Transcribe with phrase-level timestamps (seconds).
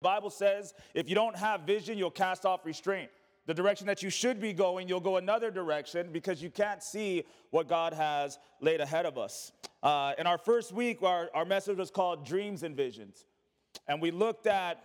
[0.00, 3.10] Bible says if you don't have vision, you'll cast off restraint.
[3.46, 7.24] The direction that you should be going, you'll go another direction because you can't see
[7.50, 9.52] what God has laid ahead of us.
[9.82, 13.24] Uh, in our first week, our, our message was called Dreams and Visions.
[13.86, 14.84] And we looked at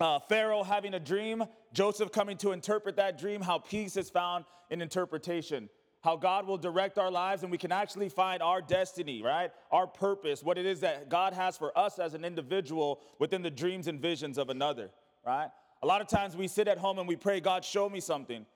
[0.00, 4.44] uh, Pharaoh having a dream, Joseph coming to interpret that dream, how peace is found
[4.70, 5.68] in interpretation,
[6.02, 9.52] how God will direct our lives and we can actually find our destiny, right?
[9.70, 13.50] Our purpose, what it is that God has for us as an individual within the
[13.50, 14.90] dreams and visions of another,
[15.24, 15.48] right?
[15.82, 18.46] A lot of times we sit at home and we pray, God, show me something.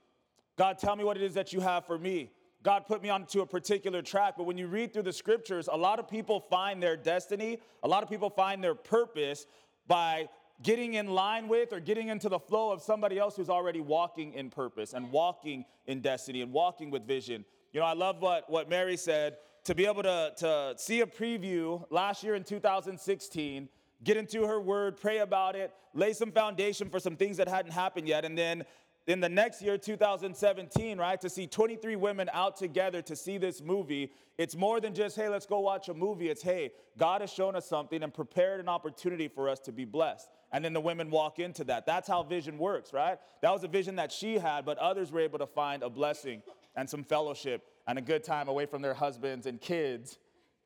[0.57, 2.31] God, tell me what it is that you have for me.
[2.63, 4.35] God put me onto a particular track.
[4.37, 7.89] But when you read through the scriptures, a lot of people find their destiny, a
[7.89, 9.47] lot of people find their purpose
[9.87, 10.29] by
[10.63, 14.33] getting in line with or getting into the flow of somebody else who's already walking
[14.35, 17.45] in purpose and walking in destiny and walking with vision.
[17.73, 21.07] You know, I love what, what Mary said to be able to, to see a
[21.07, 23.69] preview last year in 2016,
[24.05, 27.73] get into her word, pray about it, lay some foundation for some things that hadn't
[27.73, 28.65] happened yet, and then
[29.07, 33.63] in the next year, 2017, right, to see 23 women out together to see this
[33.63, 36.29] movie, it's more than just, hey, let's go watch a movie.
[36.29, 39.85] It's, hey, God has shown us something and prepared an opportunity for us to be
[39.85, 40.29] blessed.
[40.57, 41.85] And then the women walk into that.
[41.85, 43.19] That's how vision works, right?
[43.43, 46.43] That was a vision that she had, but others were able to find a blessing
[46.75, 50.17] and some fellowship and a good time away from their husbands and kids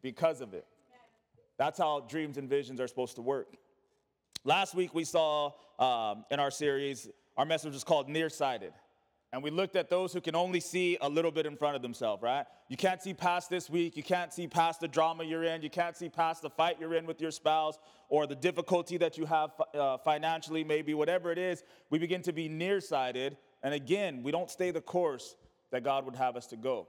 [0.01, 0.65] because of it.
[1.59, 3.57] That's how dreams and visions are supposed to work.
[4.45, 8.73] Last week, we saw um, in our series our message is called Nearsighted.
[9.33, 11.83] And we looked at those who can only see a little bit in front of
[11.83, 12.45] themselves, right?
[12.69, 13.97] You can't see past this week.
[13.97, 15.63] You can't see past the drama you're in.
[15.63, 17.79] You can't see past the fight you're in with your spouse
[18.09, 21.63] or the difficulty that you have uh, financially, maybe, whatever it is.
[21.91, 23.37] We begin to be nearsighted.
[23.63, 25.37] And again, we don't stay the course
[25.71, 26.89] that God would have us to go.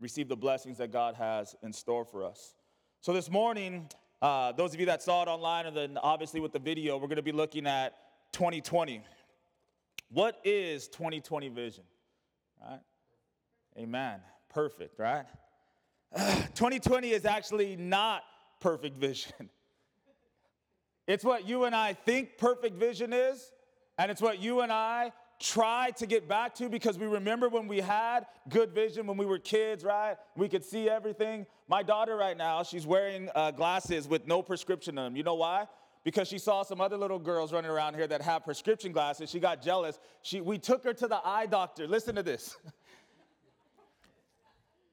[0.00, 2.54] Receive the blessings that God has in store for us.
[3.00, 3.88] So this morning,
[4.20, 7.06] uh, those of you that saw it online and then obviously with the video, we're
[7.06, 7.94] going to be looking at
[8.32, 9.02] 2020.
[10.12, 11.84] What is 2020 vision?
[12.60, 12.80] Right?
[13.78, 14.20] Amen.
[14.48, 15.26] Perfect, right?
[16.16, 18.22] 2020 is actually not
[18.60, 19.50] perfect vision.
[21.06, 23.50] It's what you and I think perfect vision is,
[23.98, 27.66] and it's what you and I try to get back to because we remember when
[27.66, 30.16] we had good vision when we were kids, right?
[30.36, 31.46] We could see everything.
[31.66, 35.16] My daughter, right now, she's wearing uh, glasses with no prescription in them.
[35.16, 35.66] You know why?
[36.04, 39.30] Because she saw some other little girls running around here that have prescription glasses.
[39.30, 39.98] She got jealous.
[40.22, 41.86] She, we took her to the eye doctor.
[41.86, 42.56] Listen to this.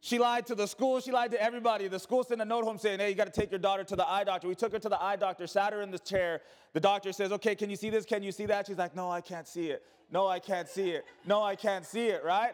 [0.02, 1.00] she lied to the school.
[1.00, 1.88] She lied to everybody.
[1.88, 3.96] The school sent a note home saying, hey, you got to take your daughter to
[3.96, 4.48] the eye doctor.
[4.48, 6.42] We took her to the eye doctor, sat her in the chair.
[6.74, 8.06] The doctor says, okay, can you see this?
[8.06, 8.68] Can you see that?
[8.68, 9.84] She's like, no, I can't see it.
[10.12, 11.06] No, I can't see it.
[11.26, 12.54] No, I can't see it, right?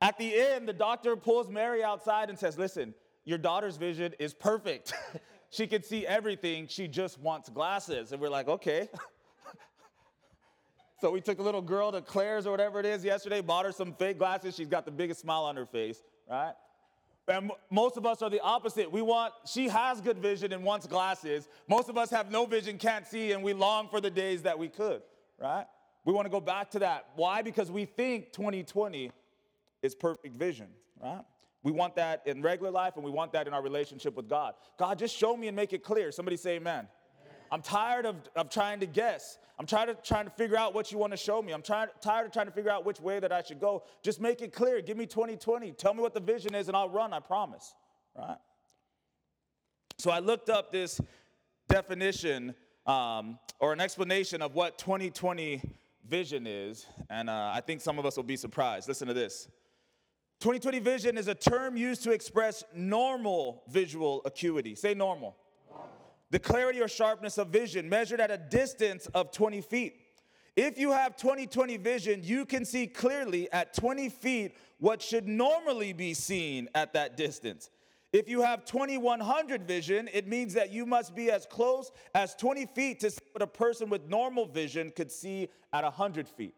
[0.00, 4.34] At the end, the doctor pulls Mary outside and says, listen, your daughter's vision is
[4.34, 4.92] perfect.
[5.54, 6.66] She can see everything.
[6.66, 8.10] She just wants glasses.
[8.10, 8.88] And we're like, okay.
[11.00, 13.70] so we took a little girl to Claire's or whatever it is yesterday, bought her
[13.70, 14.56] some fake glasses.
[14.56, 16.54] She's got the biggest smile on her face, right?
[17.28, 18.90] And most of us are the opposite.
[18.90, 21.48] We want, she has good vision and wants glasses.
[21.68, 24.58] Most of us have no vision, can't see, and we long for the days that
[24.58, 25.02] we could,
[25.40, 25.66] right?
[26.04, 27.06] We want to go back to that.
[27.14, 27.42] Why?
[27.42, 29.12] Because we think 2020
[29.82, 30.66] is perfect vision,
[31.00, 31.22] right?
[31.64, 34.54] We want that in regular life and we want that in our relationship with God.
[34.78, 36.12] God, just show me and make it clear.
[36.12, 36.86] Somebody say amen.
[36.86, 36.88] amen.
[37.50, 39.38] I'm tired of, of trying to guess.
[39.58, 41.52] I'm tired of trying to figure out what you want to show me.
[41.52, 43.84] I'm trying, tired of trying to figure out which way that I should go.
[44.02, 44.82] Just make it clear.
[44.82, 45.72] Give me 2020.
[45.72, 47.74] Tell me what the vision is and I'll run, I promise.
[48.14, 48.36] Right?
[49.96, 51.00] So I looked up this
[51.68, 52.54] definition
[52.86, 55.62] um, or an explanation of what 2020
[56.06, 58.88] vision is, and uh, I think some of us will be surprised.
[58.88, 59.48] Listen to this.
[60.40, 64.74] 2020 vision is a term used to express normal visual acuity.
[64.74, 65.36] Say normal.
[65.70, 65.88] normal.
[66.30, 70.00] The clarity or sharpness of vision measured at a distance of 20 feet.
[70.56, 75.92] If you have 2020 vision, you can see clearly at 20 feet what should normally
[75.92, 77.70] be seen at that distance.
[78.12, 82.66] If you have 2100 vision, it means that you must be as close as 20
[82.66, 86.54] feet to see what a person with normal vision could see at 100 feet.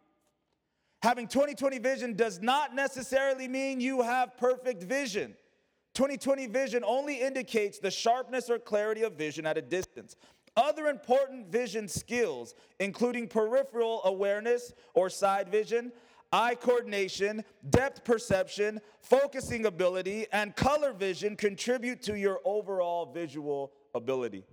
[1.02, 5.34] Having 2020 vision does not necessarily mean you have perfect vision.
[5.94, 10.16] 2020 vision only indicates the sharpness or clarity of vision at a distance.
[10.56, 15.92] Other important vision skills, including peripheral awareness or side vision,
[16.32, 24.44] eye coordination, depth perception, focusing ability, and color vision, contribute to your overall visual ability.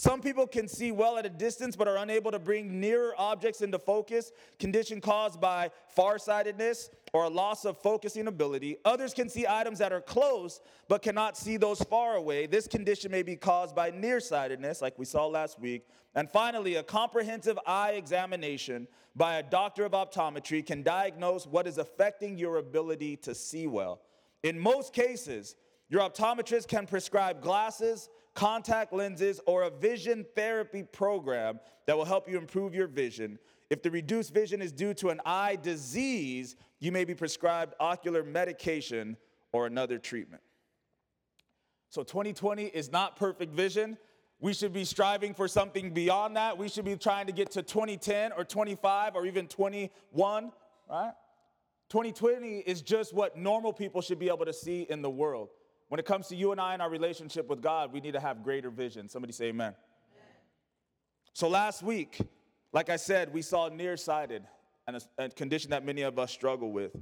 [0.00, 3.60] Some people can see well at a distance but are unable to bring nearer objects
[3.60, 8.78] into focus, condition caused by farsightedness or a loss of focusing ability.
[8.86, 12.46] Others can see items that are close but cannot see those far away.
[12.46, 15.86] This condition may be caused by nearsightedness, like we saw last week.
[16.14, 21.76] And finally, a comprehensive eye examination by a doctor of optometry can diagnose what is
[21.76, 24.00] affecting your ability to see well.
[24.44, 25.56] In most cases,
[25.90, 28.08] your optometrist can prescribe glasses
[28.40, 33.38] contact lenses, or a vision therapy program that will help you improve your vision.
[33.68, 38.24] If the reduced vision is due to an eye disease, you may be prescribed ocular
[38.24, 39.18] medication
[39.52, 40.42] or another treatment.
[41.90, 43.98] So 2020 is not perfect vision.
[44.40, 46.56] We should be striving for something beyond that.
[46.56, 50.50] We should be trying to get to 2010 or 25 or even 21,
[50.88, 51.12] right?
[51.90, 55.50] 2020 is just what normal people should be able to see in the world.
[55.90, 58.20] When it comes to you and I and our relationship with God, we need to
[58.20, 59.08] have greater vision.
[59.08, 59.74] Somebody say amen.
[59.74, 60.28] amen.
[61.32, 62.20] So last week,
[62.72, 64.44] like I said, we saw nearsighted
[64.86, 66.92] and a, a condition that many of us struggle with.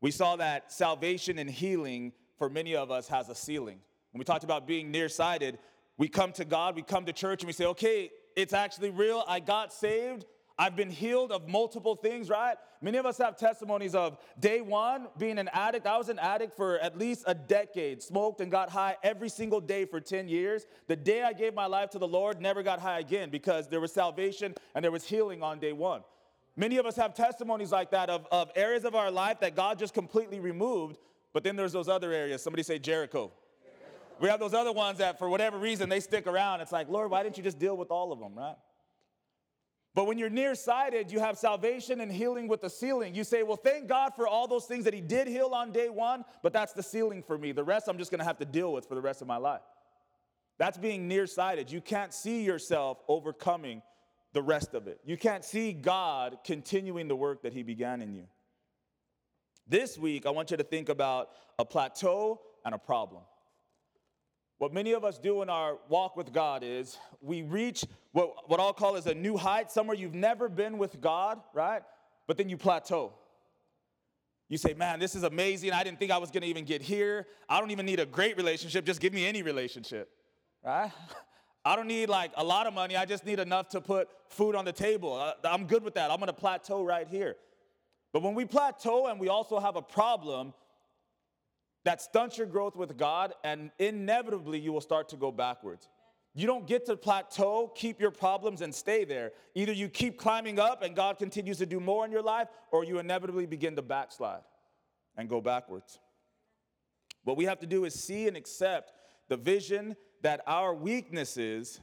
[0.00, 3.80] We saw that salvation and healing for many of us has a ceiling.
[4.12, 5.58] When we talked about being nearsighted,
[5.96, 9.24] we come to God, we come to church, and we say, okay, it's actually real.
[9.26, 10.26] I got saved.
[10.58, 12.56] I've been healed of multiple things, right?
[12.82, 15.86] Many of us have testimonies of day one being an addict.
[15.86, 19.60] I was an addict for at least a decade, smoked and got high every single
[19.60, 20.66] day for 10 years.
[20.88, 23.80] The day I gave my life to the Lord, never got high again because there
[23.80, 26.02] was salvation and there was healing on day one.
[26.56, 29.78] Many of us have testimonies like that of, of areas of our life that God
[29.78, 30.98] just completely removed,
[31.32, 32.42] but then there's those other areas.
[32.42, 33.30] Somebody say Jericho.
[34.18, 36.60] We have those other ones that, for whatever reason, they stick around.
[36.60, 38.56] It's like, Lord, why didn't you just deal with all of them, right?
[39.98, 43.16] But when you're nearsighted, you have salvation and healing with the ceiling.
[43.16, 45.88] You say, Well, thank God for all those things that He did heal on day
[45.88, 47.50] one, but that's the ceiling for me.
[47.50, 49.62] The rest I'm just gonna have to deal with for the rest of my life.
[50.56, 51.72] That's being nearsighted.
[51.72, 53.82] You can't see yourself overcoming
[54.34, 55.00] the rest of it.
[55.04, 58.28] You can't see God continuing the work that He began in you.
[59.66, 63.22] This week, I want you to think about a plateau and a problem.
[64.58, 68.58] What many of us do in our walk with God is we reach what, what
[68.58, 71.82] I'll call is a new height, somewhere you've never been with God, right?
[72.26, 73.12] But then you plateau.
[74.48, 75.72] You say, man, this is amazing.
[75.72, 77.26] I didn't think I was gonna even get here.
[77.48, 80.10] I don't even need a great relationship, just give me any relationship,
[80.64, 80.90] right?
[81.64, 84.54] I don't need like a lot of money, I just need enough to put food
[84.56, 85.34] on the table.
[85.44, 86.10] I'm good with that.
[86.10, 87.36] I'm gonna plateau right here.
[88.12, 90.54] But when we plateau and we also have a problem,
[91.88, 95.88] that stunts your growth with God, and inevitably you will start to go backwards.
[96.34, 99.32] You don't get to plateau, keep your problems, and stay there.
[99.54, 102.84] Either you keep climbing up and God continues to do more in your life, or
[102.84, 104.42] you inevitably begin to backslide
[105.16, 105.98] and go backwards.
[107.24, 108.92] What we have to do is see and accept
[109.30, 111.80] the vision that our weaknesses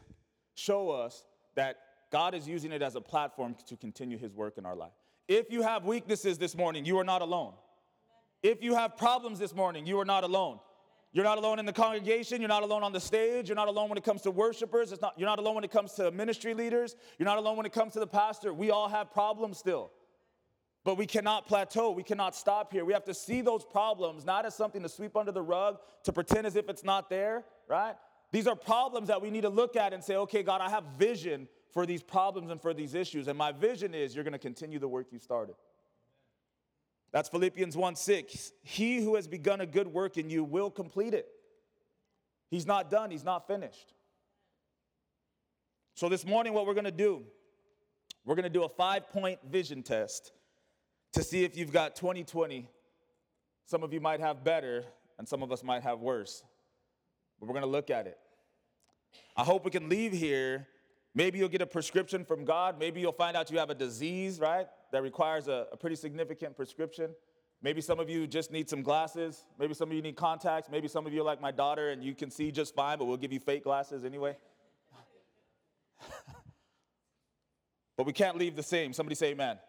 [0.54, 1.26] show us
[1.56, 1.78] that
[2.12, 4.94] God is using it as a platform to continue his work in our life.
[5.28, 7.54] If you have weaknesses this morning, you are not alone.
[8.46, 10.60] If you have problems this morning, you are not alone.
[11.14, 12.42] You're not alone in the congregation.
[12.42, 13.50] You're not alone on the stage.
[13.50, 14.92] You're not alone when it comes to worshipers.
[14.92, 16.96] It's not, you're not alone when it comes to ministry leaders.
[17.18, 18.54] You're not alone when it comes to the pastor.
[18.54, 19.90] We all have problems still.
[20.84, 21.90] But we cannot plateau.
[21.90, 22.86] We cannot stop here.
[22.86, 26.14] We have to see those problems not as something to sweep under the rug, to
[26.14, 27.96] pretend as if it's not there, right?
[28.32, 30.84] These are problems that we need to look at and say, okay, God, I have
[31.00, 33.28] vision for these problems and for these issues.
[33.28, 35.56] And my vision is you're going to continue the work you started.
[37.12, 38.52] That's Philippians 1 6.
[38.64, 41.28] He who has begun a good work in you will complete it.
[42.50, 43.94] He's not done, he's not finished.
[45.96, 47.24] So, this morning, what we're gonna do,
[48.26, 50.34] we're gonna do a five point vision test
[51.14, 52.68] to see if you've got 2020.
[53.66, 54.84] Some of you might have better,
[55.18, 56.44] and some of us might have worse.
[57.40, 58.18] But we're gonna look at it.
[59.38, 60.68] I hope we can leave here.
[61.14, 62.78] Maybe you'll get a prescription from God.
[62.78, 64.68] Maybe you'll find out you have a disease, right?
[64.96, 67.10] That requires a, a pretty significant prescription.
[67.62, 69.44] Maybe some of you just need some glasses.
[69.60, 70.70] Maybe some of you need contacts.
[70.72, 73.04] Maybe some of you are like my daughter and you can see just fine, but
[73.04, 74.38] we'll give you fake glasses anyway.
[77.98, 78.94] but we can't leave the same.
[78.94, 79.60] Somebody say amen.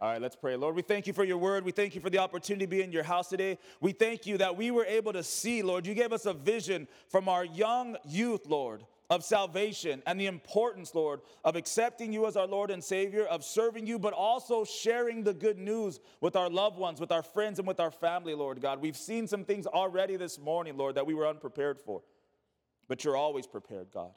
[0.00, 0.54] All right, let's pray.
[0.54, 1.64] Lord, we thank you for your word.
[1.64, 3.58] We thank you for the opportunity to be in your house today.
[3.80, 5.88] We thank you that we were able to see, Lord.
[5.88, 10.94] You gave us a vision from our young youth, Lord, of salvation and the importance,
[10.94, 15.22] Lord, of accepting you as our Lord and Savior, of serving you, but also sharing
[15.22, 18.62] the good news with our loved ones, with our friends, and with our family, Lord
[18.62, 18.80] God.
[18.80, 22.02] We've seen some things already this morning, Lord, that we were unprepared for,
[22.88, 24.12] but you're always prepared, God.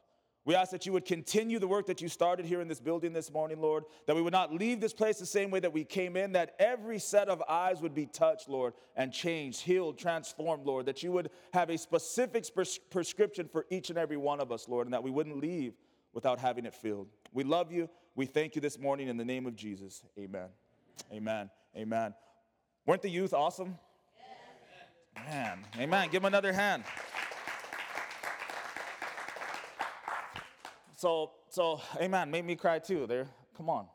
[0.45, 3.13] We ask that you would continue the work that you started here in this building
[3.13, 5.83] this morning, Lord, that we would not leave this place the same way that we
[5.83, 10.67] came in, that every set of eyes would be touched, Lord, and changed, healed, transformed,
[10.67, 14.51] Lord, that you would have a specific pres- prescription for each and every one of
[14.51, 15.73] us, Lord, and that we wouldn't leave
[16.13, 17.07] without having it filled.
[17.33, 17.89] We love you.
[18.13, 20.03] We thank you this morning in the name of Jesus.
[20.17, 20.49] Amen.
[21.11, 21.49] Amen.
[21.75, 22.13] Amen.
[22.85, 23.79] Weren't the youth awesome?
[25.15, 26.09] Man, amen.
[26.11, 26.83] Give them another hand.
[30.95, 32.31] So, so, amen.
[32.31, 33.05] Made me cry too.
[33.05, 33.87] There, come on.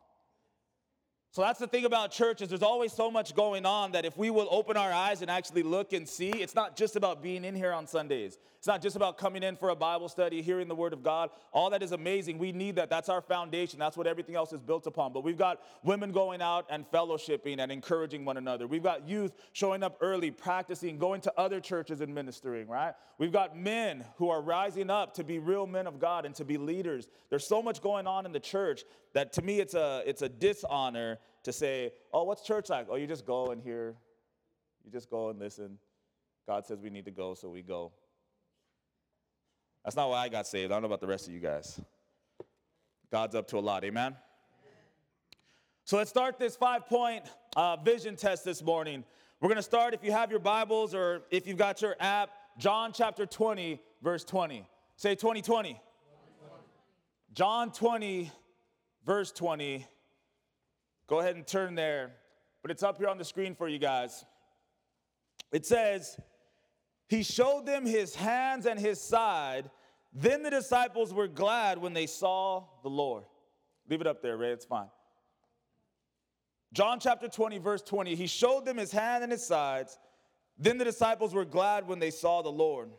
[1.32, 2.49] So that's the thing about churches.
[2.49, 5.62] There's always so much going on that if we will open our eyes and actually
[5.62, 8.37] look and see, it's not just about being in here on Sundays.
[8.58, 11.30] It's not just about coming in for a Bible study, hearing the Word of God.
[11.52, 12.38] All that is amazing.
[12.38, 12.90] We need that.
[12.90, 13.78] That's our foundation.
[13.78, 15.12] That's what everything else is built upon.
[15.12, 18.66] But we've got women going out and fellowshipping and encouraging one another.
[18.66, 22.94] We've got youth showing up early, practicing, going to other churches and ministering, right?
[23.18, 26.44] We've got men who are rising up to be real men of God and to
[26.44, 27.06] be leaders.
[27.30, 28.82] There's so much going on in the church
[29.12, 32.87] that to me it's a, it's a dishonor to say, oh, what's church like?
[32.90, 33.94] Oh, you just go and hear,
[34.85, 35.78] you just go and listen.
[36.47, 37.92] God says we need to go, so we go.
[39.85, 40.73] That's not why I got saved.
[40.73, 41.80] I don't know about the rest of you guys.
[43.11, 44.14] God's up to a lot, amen?
[45.85, 47.25] So let's start this five point
[47.56, 49.04] uh, vision test this morning.
[49.40, 52.30] We're going to start, if you have your Bibles or if you've got your app,
[52.59, 54.66] John chapter 20, verse 20.
[54.97, 55.80] Say 2020.
[57.32, 58.30] John 20,
[59.06, 59.87] verse 20.
[61.11, 62.12] Go ahead and turn there,
[62.62, 64.25] but it's up here on the screen for you guys.
[65.50, 66.17] It says,
[67.09, 69.69] He showed them his hands and his side.
[70.12, 73.25] Then the disciples were glad when they saw the Lord.
[73.88, 74.87] Leave it up there, Ray, it's fine.
[76.73, 79.99] John chapter 20, verse 20, he showed them his hand and his sides.
[80.59, 82.90] Then the disciples were glad when they saw the Lord.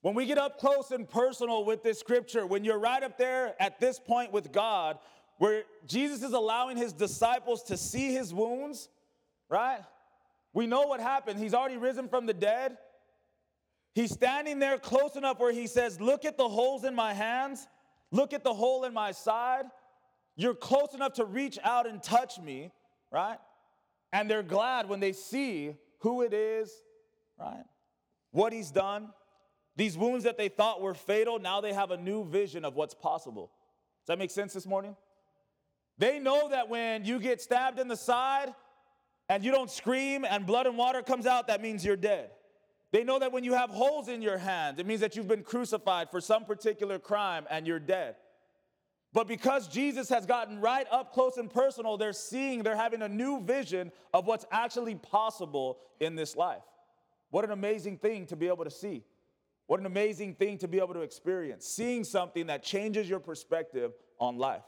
[0.00, 3.54] When we get up close and personal with this scripture, when you're right up there
[3.60, 4.98] at this point with God,
[5.38, 8.88] where Jesus is allowing his disciples to see his wounds,
[9.48, 9.80] right?
[10.52, 11.38] We know what happened.
[11.38, 12.76] He's already risen from the dead.
[13.94, 17.66] He's standing there close enough where he says, Look at the holes in my hands,
[18.10, 19.64] look at the hole in my side.
[20.36, 22.70] You're close enough to reach out and touch me,
[23.10, 23.38] right?
[24.12, 26.72] And they're glad when they see who it is,
[27.38, 27.64] right?
[28.30, 29.08] What he's done.
[29.74, 32.94] These wounds that they thought were fatal, now they have a new vision of what's
[32.94, 33.50] possible.
[34.02, 34.96] Does that make sense this morning?
[35.98, 38.54] They know that when you get stabbed in the side
[39.28, 42.30] and you don't scream and blood and water comes out, that means you're dead.
[42.90, 45.42] They know that when you have holes in your hands, it means that you've been
[45.42, 48.16] crucified for some particular crime and you're dead.
[49.12, 53.08] But because Jesus has gotten right up close and personal, they're seeing, they're having a
[53.08, 56.62] new vision of what's actually possible in this life.
[57.30, 59.04] What an amazing thing to be able to see.
[59.66, 61.66] What an amazing thing to be able to experience.
[61.66, 64.62] Seeing something that changes your perspective on life.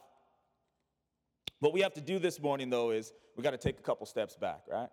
[1.60, 4.06] What we have to do this morning, though, is we got to take a couple
[4.06, 4.88] steps back, right?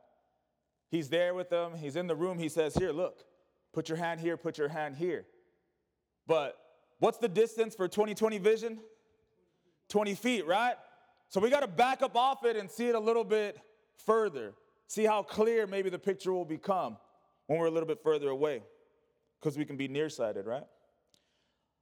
[0.90, 1.76] He's there with them.
[1.76, 2.38] He's in the room.
[2.38, 3.24] He says, Here, look,
[3.74, 5.26] put your hand here, put your hand here.
[6.28, 6.58] But
[7.00, 8.80] what's the distance for 2020 vision?
[9.90, 10.76] 20 feet, right?
[11.30, 13.58] So we got to back up off it and see it a little bit
[14.06, 14.54] further.
[14.88, 16.98] See how clear maybe the picture will become
[17.48, 18.64] when we're a little bit further away
[19.40, 20.64] because we can be nearsighted, right?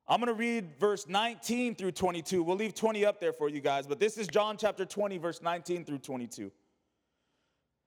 [0.07, 2.43] I'm going to read verse 19 through 22.
[2.43, 5.41] We'll leave 20 up there for you guys, but this is John chapter 20, verse
[5.41, 6.45] 19 through 22.
[6.45, 6.51] It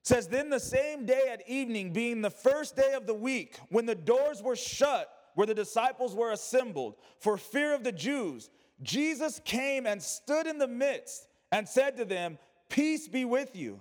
[0.02, 3.86] says, Then the same day at evening, being the first day of the week, when
[3.86, 8.50] the doors were shut where the disciples were assembled for fear of the Jews,
[8.82, 13.80] Jesus came and stood in the midst and said to them, Peace be with you.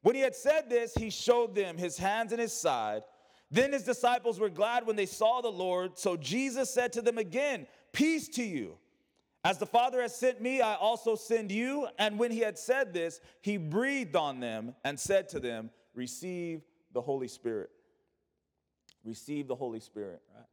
[0.00, 3.02] When he had said this, he showed them his hands and his side.
[3.50, 5.98] Then his disciples were glad when they saw the Lord.
[5.98, 8.76] So Jesus said to them again, Peace to you.
[9.44, 11.86] As the Father has sent me, I also send you.
[11.98, 16.62] And when he had said this, he breathed on them and said to them, Receive
[16.92, 17.70] the Holy Spirit.
[19.04, 20.46] Receive the Holy Spirit, right?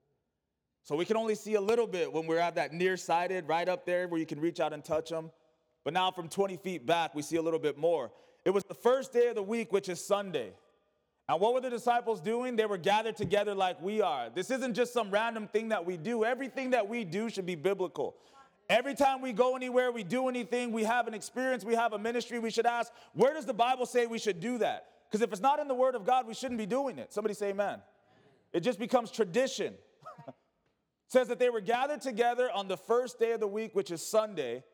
[0.84, 3.86] So we can only see a little bit when we're at that nearsighted, right up
[3.86, 5.32] there where you can reach out and touch them.
[5.84, 8.12] But now from 20 feet back, we see a little bit more.
[8.44, 10.52] It was the first day of the week, which is Sunday.
[11.32, 12.58] And what were the disciples doing?
[12.58, 14.30] They were gathered together like we are.
[14.30, 16.26] This isn't just some random thing that we do.
[16.26, 18.18] Everything that we do should be biblical.
[18.68, 21.98] Every time we go anywhere, we do anything, we have an experience, we have a
[21.98, 24.88] ministry, we should ask, where does the Bible say we should do that?
[25.10, 27.14] Because if it's not in the Word of God, we shouldn't be doing it.
[27.14, 27.80] Somebody say amen.
[28.52, 29.76] It just becomes tradition.
[31.08, 34.06] says that they were gathered together on the first day of the week, which is
[34.06, 34.66] Sunday,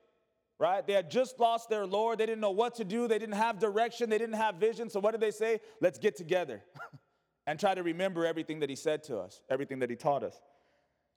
[0.60, 0.86] right?
[0.86, 2.18] They had just lost their Lord.
[2.18, 3.08] They didn't know what to do.
[3.08, 4.10] They didn't have direction.
[4.10, 4.90] They didn't have vision.
[4.90, 5.60] So, what did they say?
[5.82, 6.64] Let's get together
[7.48, 10.40] and try to remember everything that He said to us, everything that He taught us.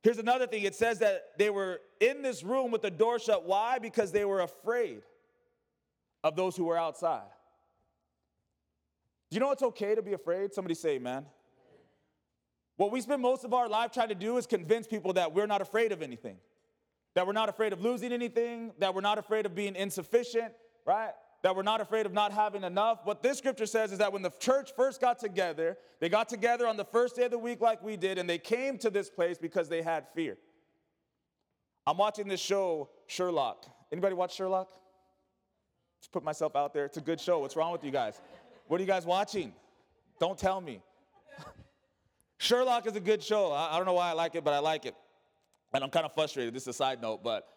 [0.02, 3.47] Here's another thing it says that they were in this room with the door shut.
[3.47, 3.78] Why?
[3.78, 5.02] Because they were afraid
[6.25, 7.28] of those who were outside.
[9.30, 10.52] Do you know it's okay to be afraid?
[10.52, 11.26] Somebody say, man.
[12.76, 15.47] What we spend most of our life trying to do is convince people that we're
[15.47, 16.38] not afraid of anything.
[17.14, 20.52] That we're not afraid of losing anything, that we're not afraid of being insufficient,
[20.87, 21.12] right?
[21.43, 23.00] That we're not afraid of not having enough.
[23.05, 26.67] What this scripture says is that when the church first got together, they got together
[26.67, 29.09] on the first day of the week like we did, and they came to this
[29.09, 30.37] place because they had fear.
[31.87, 33.67] I'm watching this show, Sherlock.
[33.90, 34.69] Anybody watch Sherlock?
[36.00, 36.85] Just put myself out there.
[36.85, 37.40] It's a good show.
[37.40, 38.21] What's wrong with you guys?
[38.69, 39.52] What are you guys watching?
[40.21, 40.81] Don't tell me.
[42.38, 43.50] Sherlock is a good show.
[43.50, 44.95] I, I don't know why I like it, but I like it.
[45.73, 46.55] And I'm kind of frustrated.
[46.55, 47.49] This is a side note, but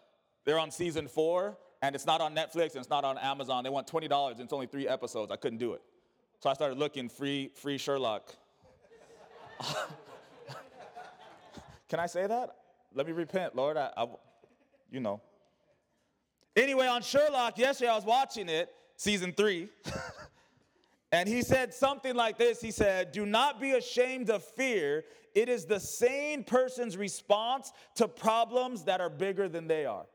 [0.44, 3.64] they're on season four, and it's not on Netflix and it's not on Amazon.
[3.64, 5.30] They want $20 and it's only three episodes.
[5.30, 5.82] I couldn't do it.
[6.40, 8.34] So I started looking free, free Sherlock.
[11.88, 12.56] Can I say that?
[12.94, 13.76] Let me repent, Lord.
[13.76, 14.06] I, I,
[14.90, 15.20] you know.
[16.56, 19.68] Anyway, on Sherlock, yesterday I was watching it, season three.
[21.14, 25.04] and he said something like this He said, Do not be ashamed of fear.
[25.34, 30.06] It is the sane person's response to problems that are bigger than they are.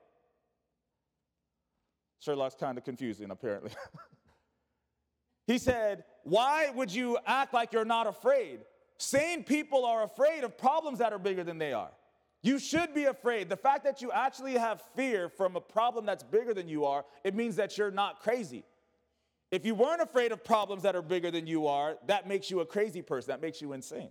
[2.20, 3.72] Sherlock's kind of confusing, apparently.
[5.48, 8.60] he said, Why would you act like you're not afraid?
[8.98, 11.92] Sane people are afraid of problems that are bigger than they are.
[12.42, 13.48] You should be afraid.
[13.48, 17.06] The fact that you actually have fear from a problem that's bigger than you are,
[17.24, 18.66] it means that you're not crazy.
[19.52, 22.60] If you weren't afraid of problems that are bigger than you are, that makes you
[22.60, 23.32] a crazy person.
[23.32, 24.10] That makes you insane.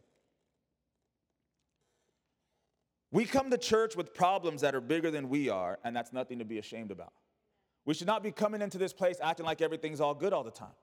[3.10, 6.40] We come to church with problems that are bigger than we are, and that's nothing
[6.40, 7.12] to be ashamed about.
[7.86, 10.50] We should not be coming into this place acting like everything's all good all the
[10.50, 10.74] time,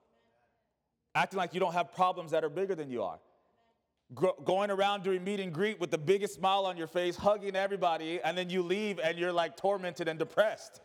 [1.14, 3.20] acting like you don't have problems that are bigger than you are
[4.44, 8.20] going around doing meet and greet with the biggest smile on your face, hugging everybody,
[8.22, 10.80] and then you leave and you're like tormented and depressed.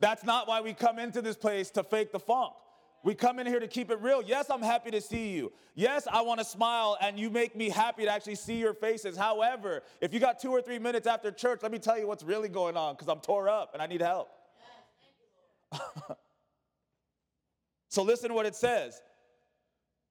[0.00, 2.54] That's not why we come into this place to fake the funk.
[3.04, 4.22] We come in here to keep it real.
[4.22, 5.52] Yes, I'm happy to see you.
[5.74, 9.16] Yes, I want to smile and you make me happy to actually see your faces.
[9.16, 12.24] However, if you got two or three minutes after church, let me tell you what's
[12.24, 14.30] really going on because I'm tore up and I need help.
[17.94, 19.00] So listen to what it says.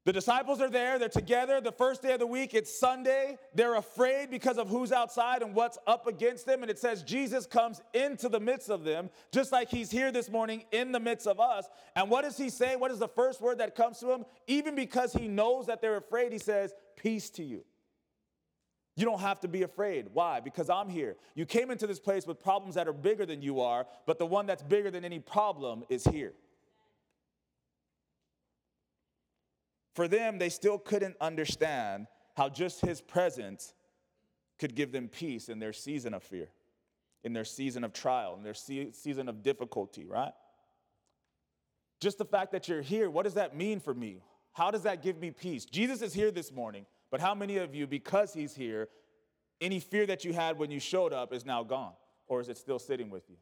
[0.05, 1.61] The disciples are there, they're together.
[1.61, 3.37] The first day of the week, it's Sunday.
[3.55, 6.61] They're afraid because of who's outside and what's up against them.
[6.61, 10.29] And it says Jesus comes into the midst of them, just like he's here this
[10.29, 11.69] morning in the midst of us.
[11.95, 12.75] And what does he say?
[12.75, 14.25] What is the first word that comes to him?
[14.45, 17.63] Even because he knows that they're afraid, he says, Peace to you.
[18.95, 20.07] You don't have to be afraid.
[20.13, 20.41] Why?
[20.41, 21.15] Because I'm here.
[21.33, 24.25] You came into this place with problems that are bigger than you are, but the
[24.25, 26.33] one that's bigger than any problem is here.
[29.93, 33.73] For them, they still couldn't understand how just his presence
[34.59, 36.49] could give them peace in their season of fear,
[37.23, 40.33] in their season of trial, in their season of difficulty, right?
[41.99, 44.23] Just the fact that you're here, what does that mean for me?
[44.53, 45.65] How does that give me peace?
[45.65, 48.89] Jesus is here this morning, but how many of you, because he's here,
[49.61, 51.93] any fear that you had when you showed up is now gone,
[52.27, 53.37] or is it still sitting with you?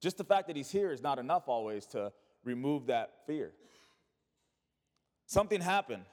[0.00, 2.12] Just the fact that he's here is not enough always to
[2.44, 3.52] remove that fear.
[5.26, 6.04] Something happened.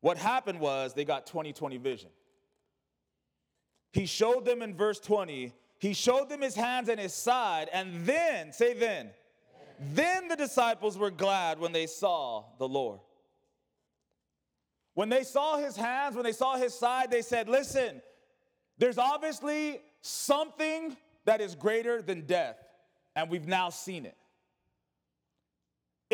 [0.00, 2.10] What happened was they got 2020 vision.
[3.92, 8.04] He showed them in verse 20, he showed them his hands and his side, and
[8.06, 9.10] then, say then,
[9.78, 13.00] then the disciples were glad when they saw the Lord.
[14.94, 18.00] When they saw his hands, when they saw his side, they said, Listen,
[18.78, 22.56] there's obviously something that is greater than death,
[23.16, 24.16] and we've now seen it.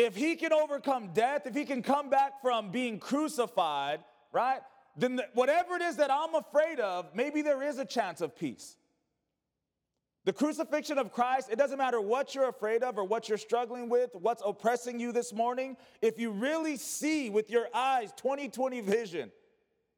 [0.01, 3.99] If he can overcome death, if he can come back from being crucified,
[4.31, 4.61] right?
[4.97, 8.35] Then the, whatever it is that I'm afraid of, maybe there is a chance of
[8.35, 8.77] peace.
[10.25, 13.89] The crucifixion of Christ, it doesn't matter what you're afraid of or what you're struggling
[13.89, 15.77] with, what's oppressing you this morning.
[16.01, 19.31] If you really see with your eyes 2020 vision,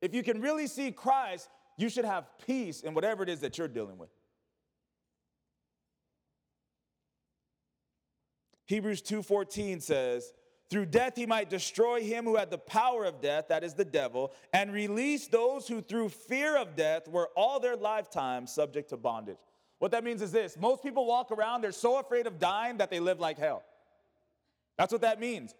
[0.01, 3.57] if you can really see Christ, you should have peace in whatever it is that
[3.57, 4.09] you're dealing with.
[8.65, 10.34] Hebrews 2:14 says,
[10.69, 13.86] "Through death he might destroy him who had the power of death, that is the
[13.86, 18.97] devil, and release those who through fear of death were all their lifetime subject to
[18.97, 19.38] bondage."
[19.80, 22.89] What that means is this, most people walk around they're so afraid of dying that
[22.89, 23.63] they live like hell.
[24.78, 25.54] That's what that means.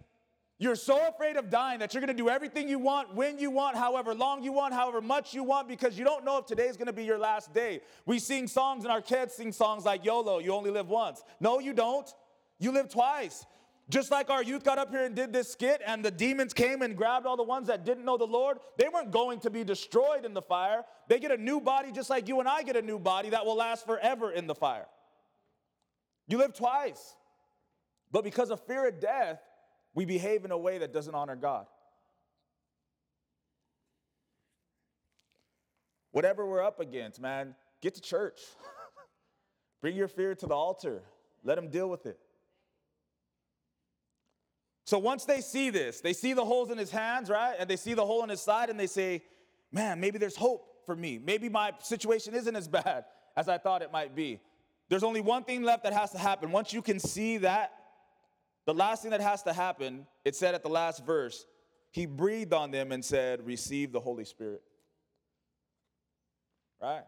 [0.60, 3.52] You're so afraid of dying that you're going to do everything you want, when you
[3.52, 6.78] want, however long you want, however much you want, because you don't know if today's
[6.78, 7.82] going to be your last day.
[8.06, 11.22] We sing songs and our kids sing songs like YOLO, you only live once.
[11.42, 12.10] No, you don't.
[12.60, 13.46] You live twice.
[13.90, 16.82] Just like our youth got up here and did this skit, and the demons came
[16.82, 19.64] and grabbed all the ones that didn't know the Lord, they weren't going to be
[19.64, 20.86] destroyed in the fire.
[21.10, 23.46] They get a new body just like you and I get a new body that
[23.46, 24.86] will last forever in the fire.
[26.28, 27.16] You live twice.
[28.12, 29.42] But because of fear of death,
[29.94, 31.66] we behave in a way that doesn't honor God.
[36.12, 38.40] Whatever we're up against, man, get to church.
[39.82, 41.02] Bring your fear to the altar.
[41.44, 42.20] Let him deal with it.
[44.86, 47.56] So once they see this, they see the holes in his hands, right?
[47.58, 49.24] And they see the hole in his side and they say,
[49.72, 51.20] man, maybe there's hope for me.
[51.24, 54.40] Maybe my situation isn't as bad as I thought it might be.
[54.90, 56.52] There's only one thing left that has to happen.
[56.52, 57.74] Once you can see that,
[58.66, 61.46] the last thing that has to happen, it said at the last verse,
[61.92, 64.62] he breathed on them and said, Receive the Holy Spirit.
[66.82, 67.04] Right?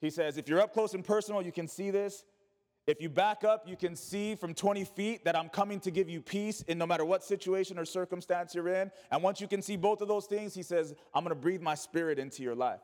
[0.00, 2.24] He says, if you're up close and personal, you can see this.
[2.86, 6.08] If you back up, you can see from 20 feet that I'm coming to give
[6.08, 8.92] you peace in no matter what situation or circumstance you're in.
[9.10, 11.60] And once you can see both of those things, he says, I'm going to breathe
[11.60, 12.80] my spirit into your life.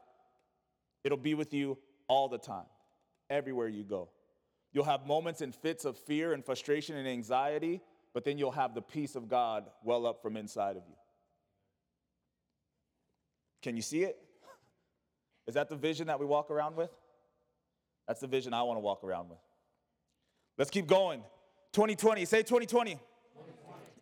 [1.04, 2.66] It'll be with you all the time,
[3.30, 4.08] everywhere you go.
[4.72, 7.80] You'll have moments and fits of fear and frustration and anxiety,
[8.12, 10.96] but then you'll have the peace of God well up from inside of you.
[13.62, 14.18] Can you see it?
[15.46, 16.90] Is that the vision that we walk around with?
[18.08, 19.38] That's the vision I want to walk around with.
[20.62, 21.22] Let's keep going.
[21.72, 22.92] 2020, say 2020.
[22.92, 23.00] 2020.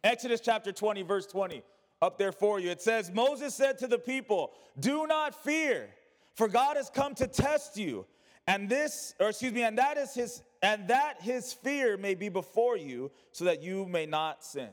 [0.05, 1.62] Exodus chapter 20, verse 20,
[2.03, 2.68] up there for you.
[2.68, 5.88] It says, Moses said to the people, Do not fear,
[6.35, 8.05] for God has come to test you.
[8.46, 12.29] And this, or excuse me, and that is his, and that his fear may be
[12.29, 14.68] before you, so that you may not sin.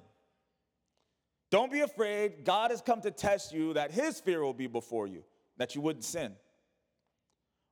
[1.51, 2.43] Don't be afraid.
[2.43, 5.23] God has come to test you that his fear will be before you,
[5.55, 6.33] that you wouldn't sin.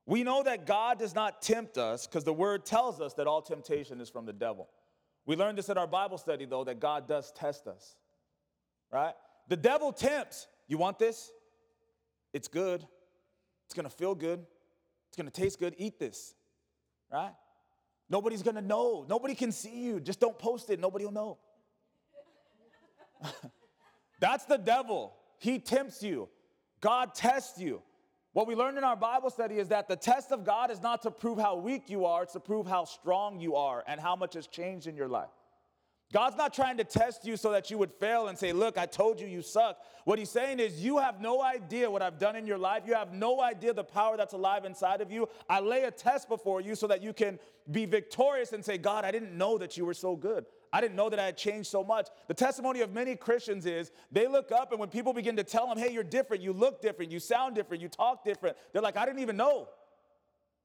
[0.05, 3.41] We know that God does not tempt us because the word tells us that all
[3.41, 4.69] temptation is from the devil.
[5.25, 7.95] We learned this in our Bible study, though, that God does test us,
[8.91, 9.13] right?
[9.47, 10.47] The devil tempts.
[10.67, 11.31] You want this?
[12.33, 12.85] It's good.
[13.65, 14.45] It's gonna feel good.
[15.07, 15.73] It's gonna taste good.
[15.77, 16.35] Eat this,
[17.11, 17.33] right?
[18.09, 19.05] Nobody's gonna know.
[19.09, 19.99] Nobody can see you.
[19.99, 20.79] Just don't post it.
[20.79, 21.37] Nobody will know.
[24.19, 25.15] That's the devil.
[25.39, 26.29] He tempts you.
[26.81, 27.81] God tests you.
[28.35, 31.01] What we learned in our Bible study is that the test of God is not
[31.03, 34.17] to prove how weak you are, it's to prove how strong you are and how
[34.17, 35.29] much has changed in your life.
[36.11, 38.87] God's not trying to test you so that you would fail and say, Look, I
[38.87, 39.77] told you you suck.
[40.03, 42.83] What He's saying is, You have no idea what I've done in your life.
[42.85, 45.29] You have no idea the power that's alive inside of you.
[45.49, 47.39] I lay a test before you so that you can
[47.71, 50.45] be victorious and say, God, I didn't know that you were so good.
[50.75, 52.09] I didn't know that I had changed so much.
[52.27, 55.69] The testimony of many Christians is they look up, and when people begin to tell
[55.69, 58.97] them, hey, you're different, you look different, you sound different, you talk different, they're like,
[58.97, 59.69] I didn't even know.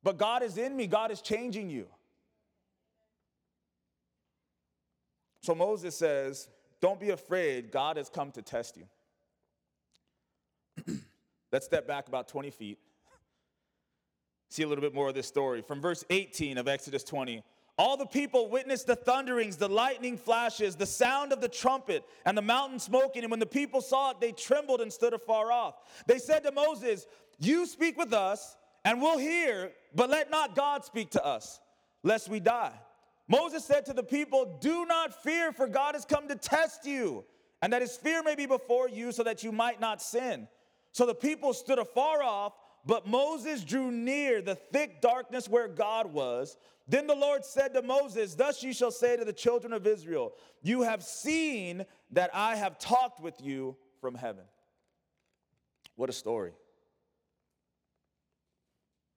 [0.03, 1.87] But God is in me, God is changing you.
[5.43, 6.49] So Moses says,
[6.81, 8.77] Don't be afraid, God has come to test
[10.89, 10.99] you.
[11.53, 12.81] Let's step back about 20 feet.
[14.49, 15.63] See a little bit more of this story.
[15.63, 17.45] From verse 18 of Exodus 20.
[17.81, 22.37] All the people witnessed the thunderings, the lightning flashes, the sound of the trumpet, and
[22.37, 23.23] the mountain smoking.
[23.23, 25.77] And when the people saw it, they trembled and stood afar off.
[26.07, 27.07] They said to Moses,
[27.39, 31.59] You speak with us, and we'll hear, but let not God speak to us,
[32.03, 32.79] lest we die.
[33.29, 37.25] Moses said to the people, Do not fear, for God has come to test you,
[37.63, 40.49] and that his fear may be before you, so that you might not sin.
[40.93, 42.53] So the people stood afar off,
[42.85, 46.57] but Moses drew near the thick darkness where God was.
[46.89, 50.33] Then the Lord said to Moses, Thus you shall say to the children of Israel,
[50.63, 54.45] You have seen that I have talked with you from heaven.
[55.97, 56.53] What a story.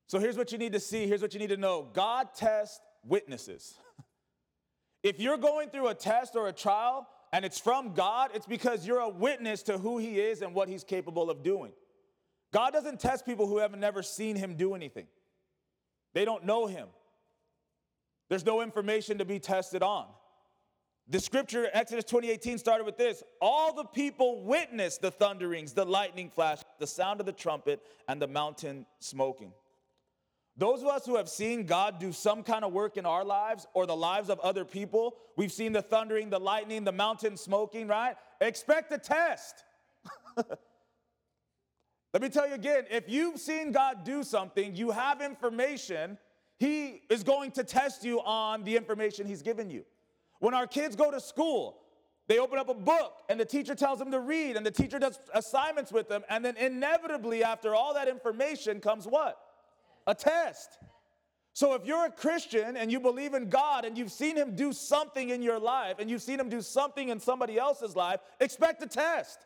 [0.07, 2.79] So here's what you need to see, here's what you need to know God tests
[3.03, 3.75] witnesses.
[5.03, 8.85] if you're going through a test or a trial and it's from God, it's because
[8.85, 11.71] you're a witness to who He is and what He's capable of doing.
[12.53, 15.07] God doesn't test people who have never seen Him do anything,
[16.13, 16.87] they don't know Him.
[18.29, 20.05] There's no information to be tested on.
[21.09, 26.29] The scripture, Exodus 2018, started with this All the people witnessed the thunderings, the lightning
[26.29, 29.51] flash, the sound of the trumpet, and the mountain smoking.
[30.55, 33.65] Those of us who have seen God do some kind of work in our lives
[33.73, 37.87] or the lives of other people, we've seen the thundering, the lightning, the mountain smoking,
[37.87, 38.15] right?
[38.39, 39.63] Expect a test.
[42.13, 46.17] Let me tell you again if you've seen God do something, you have information
[46.63, 49.83] he is going to test you on the information He's given you.
[50.39, 51.77] When our kids go to school,
[52.27, 54.97] they open up a book and the teacher tells them to read and the teacher
[54.97, 56.23] does assignments with them.
[56.29, 59.37] And then inevitably, after all that information, comes what?
[60.07, 60.77] A test.
[61.51, 64.71] So if you're a Christian and you believe in God and you've seen Him do
[64.71, 68.81] something in your life and you've seen Him do something in somebody else's life, expect
[68.83, 69.45] a test.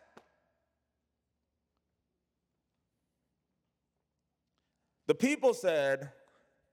[5.07, 6.11] The people said,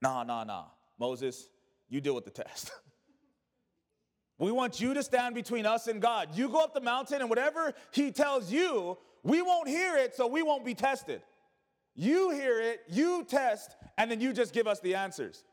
[0.03, 0.65] nah, nah, nah,
[0.99, 1.49] Moses,
[1.89, 2.73] you deal with the test.
[4.39, 6.31] we want you to stand between us and God.
[6.35, 10.27] You go up the mountain, and whatever he tells you, we won't hear it, so
[10.27, 11.23] we won't be tested.
[11.95, 15.45] You hear it, you test, and then you just give us the answers.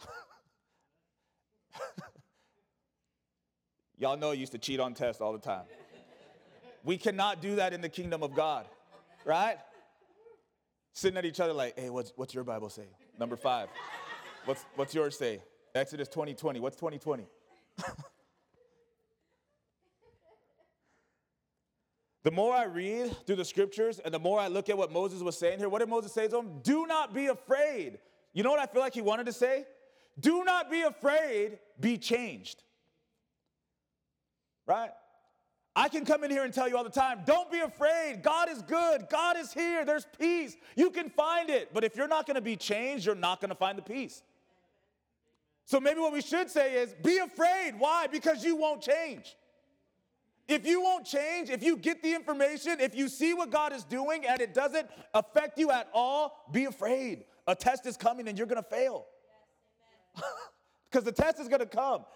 [3.98, 5.64] Y'all know I used to cheat on tests all the time.
[6.84, 8.64] We cannot do that in the kingdom of God,
[9.26, 9.58] right?
[10.98, 12.88] Sitting at each other like, hey, what's, what's your Bible say?
[13.20, 13.68] Number five.
[14.46, 15.40] What's, what's yours say?
[15.72, 16.58] Exodus 2020.
[16.58, 17.24] What's 2020?
[22.24, 25.22] the more I read through the scriptures and the more I look at what Moses
[25.22, 26.58] was saying here, what did Moses say to him?
[26.64, 28.00] Do not be afraid.
[28.32, 29.66] You know what I feel like he wanted to say?
[30.18, 32.64] Do not be afraid, be changed.
[34.66, 34.90] Right?
[35.78, 38.20] I can come in here and tell you all the time, don't be afraid.
[38.24, 39.06] God is good.
[39.08, 39.84] God is here.
[39.84, 40.56] There's peace.
[40.74, 41.72] You can find it.
[41.72, 44.24] But if you're not going to be changed, you're not going to find the peace.
[45.66, 47.74] So maybe what we should say is be afraid.
[47.78, 48.08] Why?
[48.08, 49.36] Because you won't change.
[50.48, 53.84] If you won't change, if you get the information, if you see what God is
[53.84, 57.22] doing and it doesn't affect you at all, be afraid.
[57.46, 59.06] A test is coming and you're going to fail.
[60.90, 62.06] Because the test is going to come.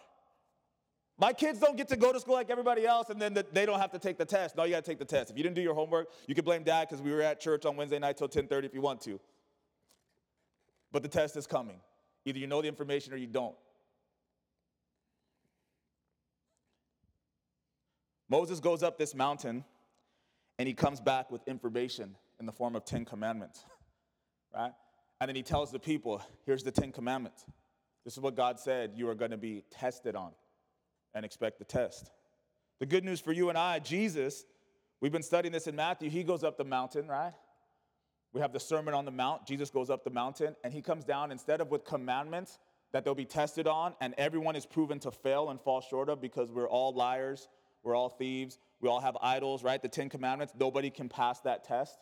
[1.22, 3.64] My kids don't get to go to school like everybody else and then the, they
[3.64, 4.56] don't have to take the test.
[4.56, 5.30] No, you got to take the test.
[5.30, 7.64] If you didn't do your homework, you can blame dad because we were at church
[7.64, 9.20] on Wednesday night till 10:30 if you want to.
[10.90, 11.78] But the test is coming.
[12.24, 13.54] Either you know the information or you don't.
[18.28, 19.64] Moses goes up this mountain
[20.58, 23.64] and he comes back with information in the form of 10 commandments,
[24.52, 24.72] right?
[25.20, 27.44] And then he tells the people, here's the 10 commandments.
[28.04, 30.32] This is what God said you are going to be tested on
[31.14, 32.11] and expect the test.
[32.81, 34.44] The good news for you and I, Jesus,
[35.01, 37.33] we've been studying this in Matthew, he goes up the mountain, right?
[38.33, 39.46] We have the Sermon on the Mount.
[39.46, 42.59] Jesus goes up the mountain and he comes down instead of with commandments
[42.92, 46.20] that they'll be tested on, and everyone is proven to fail and fall short of
[46.20, 47.48] because we're all liars,
[47.83, 49.81] we're all thieves, we all have idols, right?
[49.81, 51.98] The Ten Commandments, nobody can pass that test,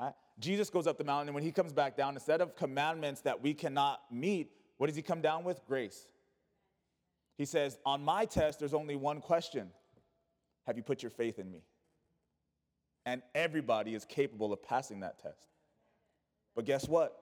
[0.00, 0.12] right?
[0.38, 3.42] Jesus goes up the mountain, and when he comes back down, instead of commandments that
[3.42, 5.60] we cannot meet, what does he come down with?
[5.66, 6.06] Grace.
[7.40, 9.70] He says, On my test, there's only one question
[10.66, 11.62] Have you put your faith in me?
[13.06, 15.48] And everybody is capable of passing that test.
[16.54, 17.18] But guess what?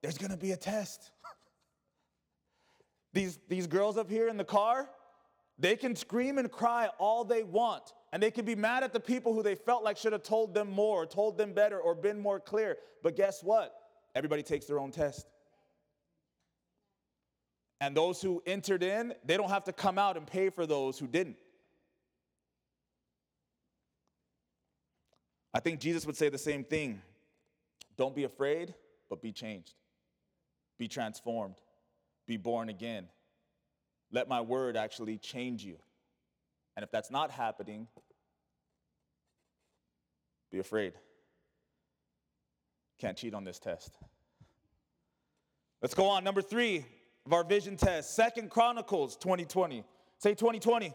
[0.00, 1.10] There's gonna be a test.
[3.12, 4.88] these, these girls up here in the car,
[5.58, 7.92] they can scream and cry all they want.
[8.10, 10.54] And they can be mad at the people who they felt like should have told
[10.54, 12.78] them more, or told them better, or been more clear.
[13.02, 13.74] But guess what?
[14.14, 15.26] Everybody takes their own test.
[17.80, 20.98] And those who entered in, they don't have to come out and pay for those
[20.98, 21.36] who didn't.
[25.54, 27.00] I think Jesus would say the same thing.
[27.96, 28.74] Don't be afraid,
[29.08, 29.74] but be changed.
[30.78, 31.56] Be transformed.
[32.26, 33.08] Be born again.
[34.12, 35.76] Let my word actually change you.
[36.76, 37.88] And if that's not happening,
[40.50, 40.94] be afraid.
[42.98, 43.92] Can't cheat on this test.
[45.82, 46.24] Let's go on.
[46.24, 46.84] Number three
[47.28, 49.84] of our vision test, Second Chronicles 2020.
[50.16, 50.94] Say 2020.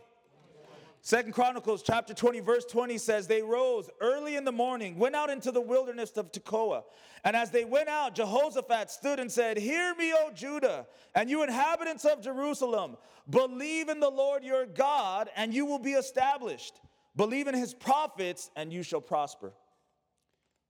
[1.00, 5.30] Second Chronicles chapter 20, verse 20 says, They rose early in the morning, went out
[5.30, 6.86] into the wilderness of Tekoa.
[7.24, 11.44] And as they went out, Jehoshaphat stood and said, Hear me, O Judah, and you
[11.44, 12.98] inhabitants of Jerusalem.
[13.30, 16.80] Believe in the Lord your God, and you will be established.
[17.16, 19.54] Believe in his prophets, and you shall prosper.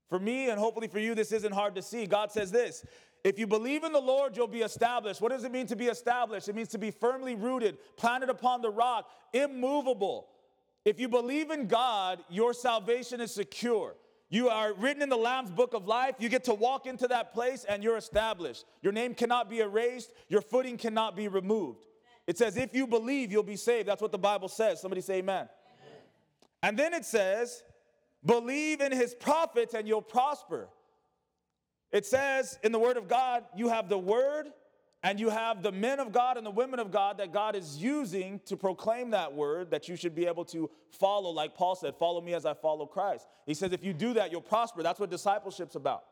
[0.10, 2.06] For me, and hopefully for you, this isn't hard to see.
[2.06, 2.84] God says this
[3.24, 5.22] if you believe in the Lord, you'll be established.
[5.22, 6.50] What does it mean to be established?
[6.50, 10.28] It means to be firmly rooted, planted upon the rock, immovable.
[10.84, 13.96] If you believe in God, your salvation is secure.
[14.30, 16.16] You are written in the Lamb's book of life.
[16.20, 18.66] You get to walk into that place and you're established.
[18.82, 21.86] Your name cannot be erased, your footing cannot be removed.
[22.28, 23.88] It says, if you believe, you'll be saved.
[23.88, 24.82] That's what the Bible says.
[24.82, 25.48] Somebody say amen.
[25.48, 26.02] amen.
[26.62, 27.64] And then it says,
[28.26, 30.68] believe in his prophets and you'll prosper.
[31.94, 34.48] It says in the Word of God, you have the Word
[35.04, 37.78] and you have the men of God and the women of God that God is
[37.78, 41.96] using to proclaim that word that you should be able to follow, like Paul said,
[41.98, 43.28] follow me as I follow Christ.
[43.46, 44.82] He says, if you do that, you'll prosper.
[44.82, 46.06] That's what discipleship's about.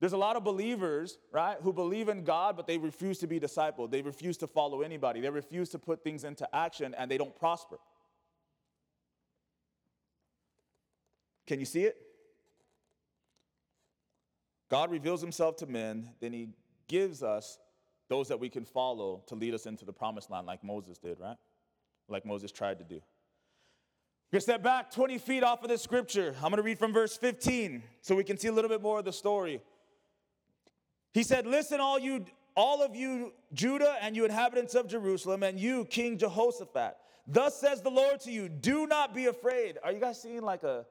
[0.00, 3.38] There's a lot of believers, right, who believe in God, but they refuse to be
[3.38, 3.90] discipled.
[3.90, 5.20] They refuse to follow anybody.
[5.20, 7.76] They refuse to put things into action, and they don't prosper.
[11.46, 12.05] Can you see it?
[14.68, 16.48] God reveals himself to men, then he
[16.88, 17.58] gives us
[18.08, 21.18] those that we can follow to lead us into the promised land, like Moses did,
[21.20, 21.36] right?
[22.08, 23.00] Like Moses tried to do.
[24.32, 26.34] We're step back 20 feet off of this scripture.
[26.42, 29.04] I'm gonna read from verse 15 so we can see a little bit more of
[29.04, 29.60] the story.
[31.12, 32.26] He said, Listen, all you,
[32.56, 36.96] all of you, Judah, and you inhabitants of Jerusalem, and you, King Jehoshaphat.
[37.26, 39.78] Thus says the Lord to you, do not be afraid.
[39.82, 40.84] Are you guys seeing like a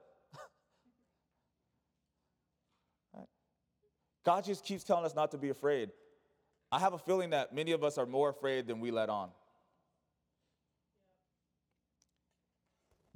[4.26, 5.90] God just keeps telling us not to be afraid.
[6.72, 9.30] I have a feeling that many of us are more afraid than we let on.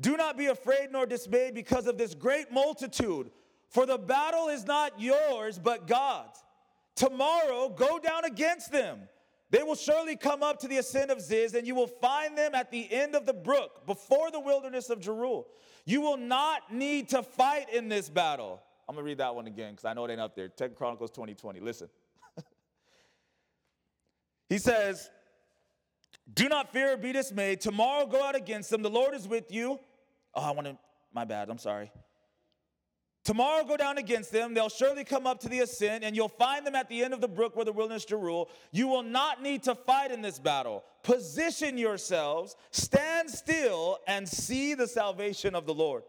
[0.01, 3.33] Do not be afraid nor dismayed because of this great multitude,
[3.69, 6.45] for the battle is not yours, but God's.
[6.95, 9.01] Tomorrow go down against them.
[9.51, 12.55] They will surely come up to the ascent of Ziz, and you will find them
[12.55, 15.47] at the end of the brook, before the wilderness of Jeruel.
[15.85, 18.63] You will not need to fight in this battle.
[18.91, 20.49] I'm gonna read that one again because I know it ain't up there.
[20.49, 21.61] 2 Chronicles 2020.
[21.61, 21.89] Listen.
[24.49, 25.09] he says,
[26.35, 27.61] Do not fear or be dismayed.
[27.61, 28.83] Tomorrow go out against them.
[28.83, 29.79] The Lord is with you.
[30.35, 30.77] Oh, I want to,
[31.15, 31.93] my bad, I'm sorry.
[33.23, 34.55] Tomorrow go down against them.
[34.55, 37.21] They'll surely come up to the ascent, and you'll find them at the end of
[37.21, 38.51] the brook where the wilderness to rule.
[38.73, 40.83] You will not need to fight in this battle.
[41.05, 46.03] Position yourselves, stand still, and see the salvation of the Lord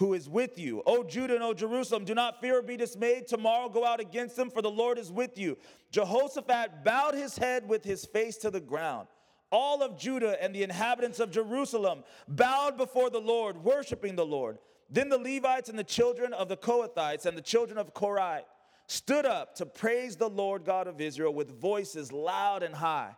[0.00, 0.82] who is with you.
[0.86, 3.28] O Judah and O Jerusalem, do not fear or be dismayed.
[3.28, 5.58] Tomorrow go out against them, for the Lord is with you.
[5.92, 9.06] Jehoshaphat bowed his head with his face to the ground
[9.52, 14.58] all of Judah and the inhabitants of Jerusalem bowed before the Lord, worshiping the Lord.
[14.88, 18.42] Then the Levites and the children of the Kohathites and the children of Korah
[18.86, 23.14] stood up to praise the Lord God of Israel with voices loud and high.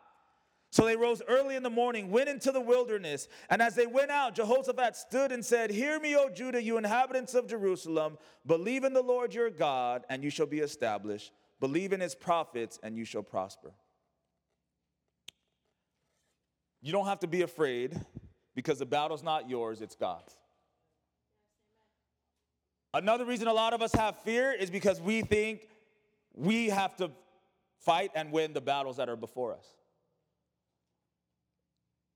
[0.73, 4.11] So they rose early in the morning, went into the wilderness, and as they went
[4.11, 8.17] out, Jehoshaphat stood and said, Hear me, O Judah, you inhabitants of Jerusalem.
[8.47, 11.31] Believe in the Lord your God, and you shall be established.
[11.61, 13.75] Believe in his prophets, and you shall prosper.
[16.81, 18.01] You don't have to be afraid
[18.55, 20.35] because the battle's not yours, it's God's.
[22.95, 25.69] Another reason a lot of us have fear is because we think
[26.35, 27.11] we have to
[27.77, 29.67] fight and win the battles that are before us.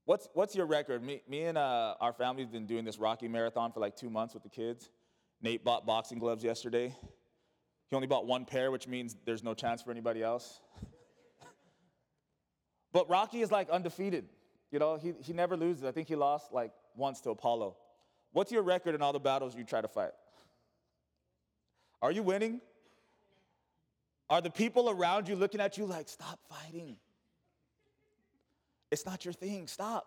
[0.07, 1.03] What's, what's your record?
[1.03, 4.35] Me, me and uh, our family's been doing this Rocky Marathon for like two months
[4.35, 4.89] with the kids.
[5.43, 6.95] Nate bought boxing gloves yesterday.
[7.89, 10.61] He only bought one pair, which means there's no chance for anybody else.
[12.93, 14.27] but Rocky is like undefeated.
[14.71, 15.83] You know, he, he never loses.
[15.83, 17.77] I think he lost like once to Apollo.
[18.33, 20.13] What's your record in all the battles you try to fight?
[22.01, 22.61] Are you winning?
[24.31, 26.97] Are the people around you looking at you like, stop fighting?
[28.91, 30.07] It's not your thing, stop.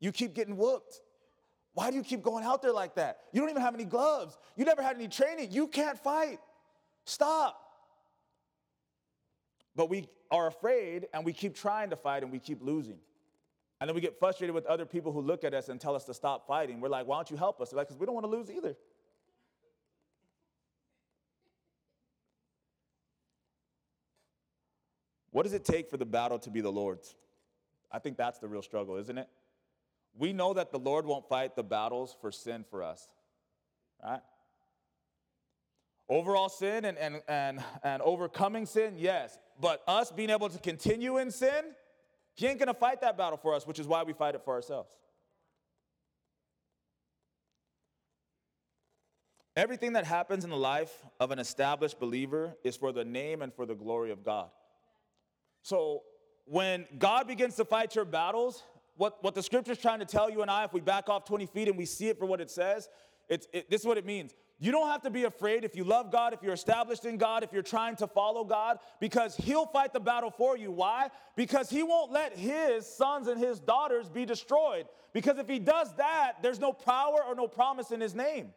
[0.00, 1.00] You keep getting whooped.
[1.74, 3.18] Why do you keep going out there like that?
[3.32, 4.38] You don't even have any gloves.
[4.56, 5.52] You never had any training.
[5.52, 6.38] You can't fight.
[7.04, 7.60] Stop.
[9.74, 12.98] But we are afraid and we keep trying to fight and we keep losing.
[13.78, 16.04] And then we get frustrated with other people who look at us and tell us
[16.04, 16.80] to stop fighting.
[16.80, 17.70] We're like, why don't you help us?
[17.70, 18.74] They're like, because we don't want to lose either.
[25.30, 27.14] What does it take for the battle to be the Lord's?
[27.90, 29.28] I think that's the real struggle, isn't it?
[30.18, 33.08] We know that the Lord won't fight the battles for sin for us,
[34.02, 34.20] right?
[36.08, 39.38] Overall sin and, and, and, and overcoming sin, yes.
[39.60, 41.74] But us being able to continue in sin,
[42.34, 44.54] he ain't gonna fight that battle for us, which is why we fight it for
[44.54, 44.90] ourselves.
[49.56, 53.52] Everything that happens in the life of an established believer is for the name and
[53.54, 54.50] for the glory of God.
[55.62, 56.02] So
[56.46, 58.62] when God begins to fight your battles,
[58.96, 61.24] what, what the scripture is trying to tell you and I, if we back off
[61.24, 62.88] 20 feet and we see it for what it says,
[63.28, 64.34] it's, it, this is what it means.
[64.58, 67.42] You don't have to be afraid if you love God, if you're established in God,
[67.42, 70.70] if you're trying to follow God, because He'll fight the battle for you.
[70.70, 71.10] Why?
[71.36, 74.86] Because He won't let His sons and His daughters be destroyed.
[75.12, 78.54] Because if He does that, there's no power or no promise in His name.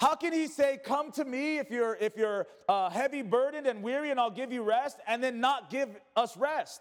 [0.00, 3.82] How can he say, "Come to me if you're if you're uh, heavy burdened and
[3.82, 6.80] weary, and I'll give you rest," and then not give us rest?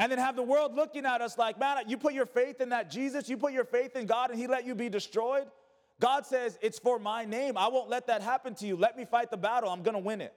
[0.00, 2.70] And then have the world looking at us like, "Man, you put your faith in
[2.70, 5.46] that Jesus, you put your faith in God, and He let you be destroyed."
[6.00, 7.56] God says, It's for my name.
[7.56, 8.76] I won't let that happen to you.
[8.76, 9.68] Let me fight the battle.
[9.68, 10.32] I'm going to win it.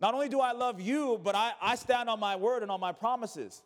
[0.00, 2.80] Not only do I love you, but I, I stand on my word and on
[2.80, 3.62] my promises.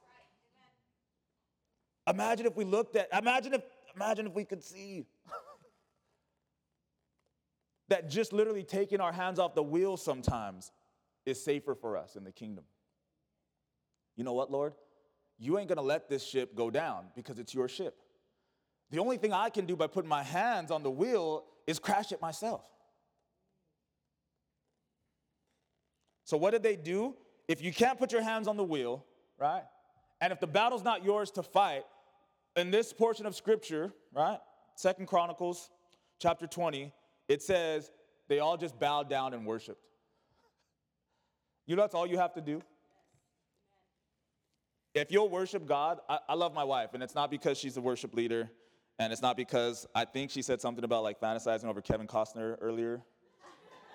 [2.09, 3.63] Imagine if we looked at, imagine if,
[3.95, 5.07] imagine if we could see
[7.89, 10.73] that just literally taking our hands off the wheel sometimes
[11.25, 12.65] is safer for us in the kingdom.
[14.17, 14.75] You know what, Lord?
[15.39, 17.97] You ain't gonna let this ship go down because it's your ship.
[18.91, 22.13] The only thing I can do by putting my hands on the wheel is crash
[22.13, 22.65] it myself.
[26.25, 27.15] So, what did they do?
[27.47, 29.05] If you can't put your hands on the wheel,
[29.39, 29.63] right?
[30.21, 31.85] And if the battle's not yours to fight,
[32.57, 34.39] in this portion of scripture, right?
[34.75, 35.71] Second Chronicles
[36.19, 36.93] chapter 20,
[37.29, 37.91] it says
[38.29, 39.85] they all just bowed down and worshiped.
[41.67, 42.63] You know, that's all you have to do.
[44.95, 47.81] If you'll worship God, I, I love my wife, and it's not because she's a
[47.81, 48.51] worship leader.
[49.01, 52.57] And it's not because I think she said something about like fantasizing over Kevin Costner
[52.61, 53.01] earlier.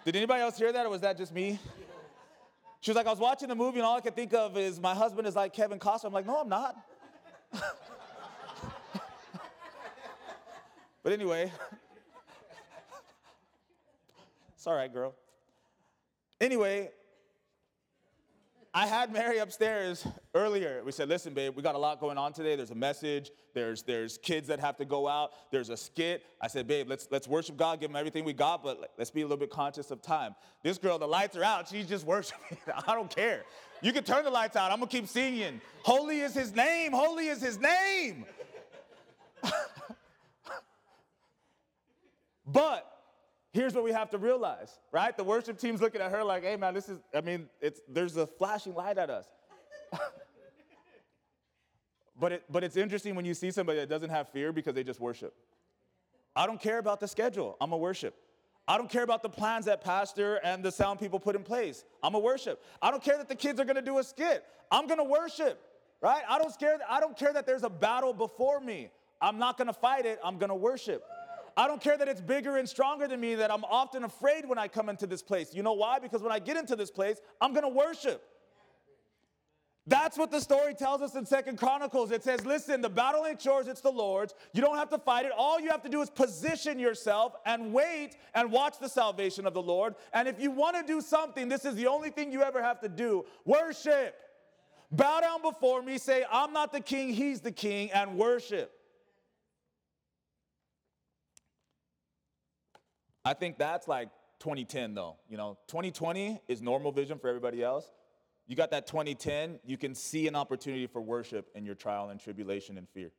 [0.05, 1.59] Did anybody else hear that, or was that just me?
[2.79, 4.79] She was like, I was watching the movie, and all I could think of is
[4.79, 6.05] my husband is like Kevin Costner.
[6.05, 6.75] I'm like, no, I'm not.
[11.03, 11.51] But anyway,
[14.63, 15.13] it's all right, girl.
[16.39, 16.89] Anyway,
[18.73, 20.81] I had Mary upstairs earlier.
[20.85, 22.55] We said, listen, babe, we got a lot going on today.
[22.55, 26.23] There's a message, there's, there's kids that have to go out, there's a skit.
[26.39, 29.19] I said, babe, let's, let's worship God, give him everything we got, but let's be
[29.19, 30.33] a little bit conscious of time.
[30.63, 32.57] This girl, the lights are out, she's just worshiping.
[32.87, 33.43] I don't care.
[33.81, 35.59] You can turn the lights out, I'm gonna keep singing.
[35.81, 38.25] Holy is his name, holy is his name.
[42.47, 42.92] but
[43.53, 45.15] here's what we have to realize, right?
[45.15, 48.17] The worship team's looking at her like, hey man, this is, I mean, it's there's
[48.17, 49.27] a flashing light at us.
[52.19, 54.83] but it but it's interesting when you see somebody that doesn't have fear because they
[54.83, 55.33] just worship.
[56.35, 57.55] I don't care about the schedule.
[57.61, 58.15] I'm a worship.
[58.67, 61.83] I don't care about the plans that pastor and the sound people put in place.
[62.01, 62.63] I'm a worship.
[62.81, 64.43] I don't care that the kids are going to do a skit.
[64.71, 65.61] I'm going to worship.
[66.01, 66.23] Right?
[66.27, 68.89] I don't scare I don't care that there's a battle before me.
[69.21, 70.19] I'm not going to fight it.
[70.23, 71.03] I'm going to worship.
[71.55, 74.57] I don't care that it's bigger and stronger than me, that I'm often afraid when
[74.57, 75.53] I come into this place.
[75.53, 75.99] You know why?
[75.99, 78.23] Because when I get into this place, I'm gonna worship.
[79.85, 82.11] That's what the story tells us in Second Chronicles.
[82.11, 84.33] It says, listen, the battle ain't yours, it's the Lord's.
[84.53, 85.33] You don't have to fight it.
[85.35, 89.53] All you have to do is position yourself and wait and watch the salvation of
[89.53, 89.95] the Lord.
[90.13, 92.79] And if you want to do something, this is the only thing you ever have
[92.79, 94.15] to do worship.
[94.89, 98.71] Bow down before me, say, I'm not the king, he's the king, and worship.
[103.25, 104.09] I think that's like
[104.39, 105.17] 2010 though.
[105.29, 107.91] You know, 2020 is normal vision for everybody else.
[108.45, 112.19] You got that 2010, you can see an opportunity for worship in your trial and
[112.19, 113.11] tribulation and fear.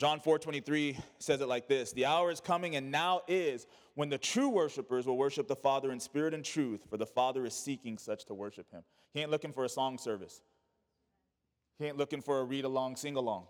[0.00, 4.18] John 4:23 says it like this: "The hour is coming and now is when the
[4.18, 7.96] true worshipers will worship the Father in spirit and truth, for the Father is seeking
[7.96, 10.42] such to worship him." He ain't looking for a song service.
[11.78, 13.46] He ain't looking for a read along, sing along.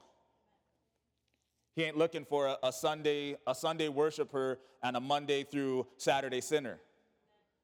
[1.74, 6.40] He ain't looking for a, a, Sunday, a Sunday worshiper and a Monday through Saturday
[6.40, 6.78] sinner.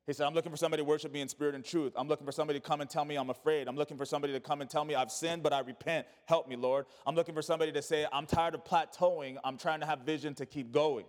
[0.07, 1.93] He said, I'm looking for somebody to worship me in spirit and truth.
[1.95, 3.69] I'm looking for somebody to come and tell me I'm afraid.
[3.69, 6.07] I'm looking for somebody to come and tell me I've sinned, but I repent.
[6.27, 6.87] Help me, Lord.
[7.07, 9.37] I'm looking for somebody to say, I'm tired of plateauing.
[9.45, 11.05] I'm trying to have vision to keep going.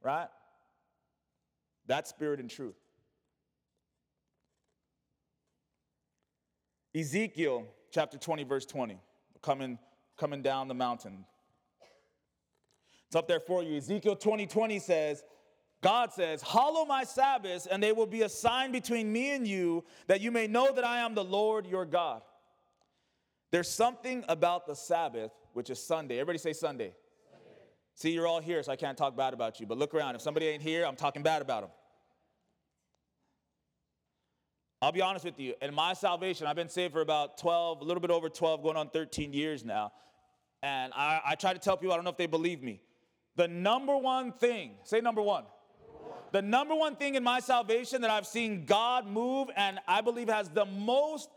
[0.00, 0.28] Right?
[1.86, 2.76] That's spirit and truth.
[6.94, 9.00] Ezekiel chapter 20, verse 20,
[9.42, 9.78] coming,
[10.16, 11.24] coming down the mountain.
[13.14, 13.76] It's up there for you.
[13.76, 15.22] Ezekiel 20 20 says,
[15.80, 19.84] God says, Hallow my Sabbaths, and they will be a sign between me and you,
[20.08, 22.22] that you may know that I am the Lord your God.
[23.52, 26.16] There's something about the Sabbath, which is Sunday.
[26.16, 26.92] Everybody say Sunday.
[27.30, 27.52] Sunday.
[27.94, 29.66] See, you're all here, so I can't talk bad about you.
[29.66, 30.16] But look around.
[30.16, 31.70] If somebody ain't here, I'm talking bad about them.
[34.82, 35.54] I'll be honest with you.
[35.62, 38.76] In my salvation, I've been saved for about 12, a little bit over 12, going
[38.76, 39.92] on 13 years now.
[40.64, 42.80] And I, I try to tell people, I don't know if they believe me.
[43.36, 45.44] The number one thing, say number one.
[46.32, 50.28] The number one thing in my salvation that I've seen God move and I believe
[50.28, 51.28] has the most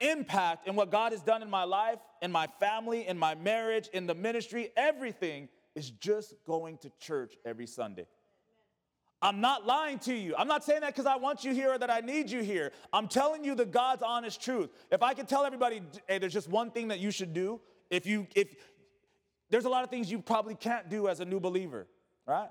[0.00, 3.88] impact in what God has done in my life, in my family, in my marriage,
[3.92, 8.06] in the ministry, everything is just going to church every Sunday.
[9.22, 10.34] I'm not lying to you.
[10.36, 12.72] I'm not saying that because I want you here or that I need you here.
[12.92, 14.70] I'm telling you the God's honest truth.
[14.92, 17.60] If I could tell everybody, hey, there's just one thing that you should do.
[17.90, 18.54] If you, if
[19.50, 21.86] there's a lot of things you probably can't do as a new believer,
[22.26, 22.48] right?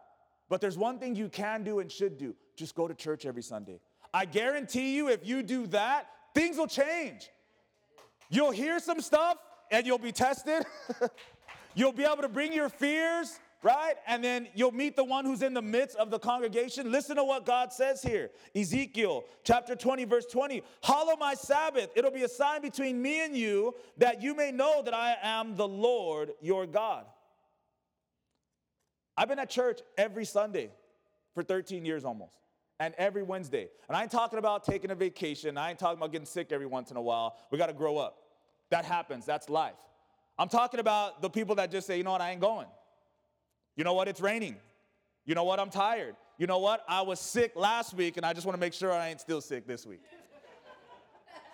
[0.49, 3.43] But there's one thing you can do and should do just go to church every
[3.43, 3.79] Sunday.
[4.13, 7.29] I guarantee you, if you do that, things will change.
[8.29, 9.37] You'll hear some stuff
[9.71, 10.65] and you'll be tested.
[11.75, 13.95] you'll be able to bring your fears right?
[14.05, 16.91] And then you'll meet the one who's in the midst of the congregation.
[16.91, 21.89] Listen to what God says here Ezekiel chapter 20, verse 20 Hallow my Sabbath.
[21.95, 25.55] It'll be a sign between me and you that you may know that I am
[25.55, 27.05] the Lord your God.
[29.17, 30.69] I've been at church every Sunday
[31.33, 32.35] for 13 years almost.
[32.79, 33.69] And every Wednesday.
[33.87, 35.57] And I ain't talking about taking a vacation.
[35.57, 37.37] I ain't talking about getting sick every once in a while.
[37.49, 38.17] We got to grow up.
[38.69, 39.25] That happens.
[39.25, 39.77] That's life.
[40.37, 42.67] I'm talking about the people that just say, you know what, I ain't going.
[43.75, 44.07] You know what?
[44.07, 44.57] It's raining.
[45.25, 45.59] You know what?
[45.59, 46.15] I'm tired.
[46.37, 46.83] You know what?
[46.87, 49.41] I was sick last week and I just want to make sure I ain't still
[49.41, 50.01] sick this week.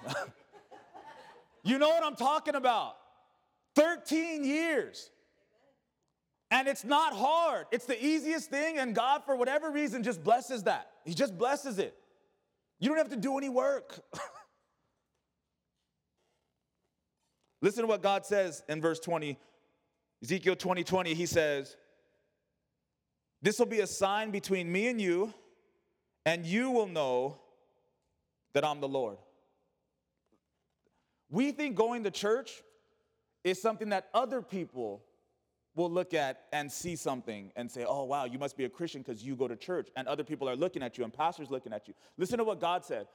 [1.63, 2.95] you know what I'm talking about?
[3.75, 5.09] 13 years.
[6.49, 7.67] And it's not hard.
[7.71, 10.89] It's the easiest thing, and God, for whatever reason, just blesses that.
[11.05, 11.95] He just blesses it.
[12.79, 14.01] You don't have to do any work.
[17.61, 19.39] Listen to what God says in verse 20,
[20.23, 21.13] Ezekiel 20 20.
[21.13, 21.77] He says,
[23.41, 25.33] this will be a sign between me and you,
[26.25, 27.39] and you will know
[28.53, 29.17] that I'm the Lord.
[31.29, 32.61] We think going to church
[33.43, 35.03] is something that other people
[35.75, 39.01] will look at and see something and say, oh, wow, you must be a Christian
[39.01, 39.89] because you go to church.
[39.95, 41.93] And other people are looking at you and pastors looking at you.
[42.17, 43.07] Listen to what God said.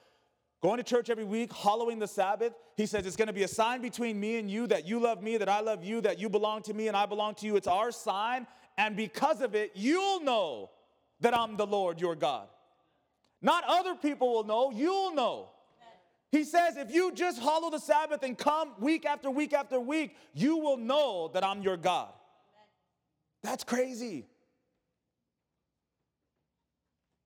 [0.62, 3.48] Going to church every week, hollowing the Sabbath, he says it's going to be a
[3.48, 6.30] sign between me and you that you love me, that I love you, that you
[6.30, 7.56] belong to me and I belong to you.
[7.56, 8.46] It's our sign.
[8.78, 10.70] And because of it, you'll know
[11.20, 12.48] that I'm the Lord your God.
[13.40, 15.50] Not other people will know, you'll know.
[16.32, 20.16] He says, if you just hollow the Sabbath and come week after week after week,
[20.34, 22.08] you will know that I'm your God.
[23.42, 24.26] That's crazy.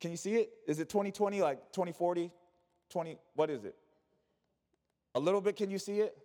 [0.01, 0.51] Can you see it?
[0.67, 2.31] Is it 2020, like 2040,
[2.91, 3.75] 20, what is it?
[5.15, 6.17] A little bit, can you see it?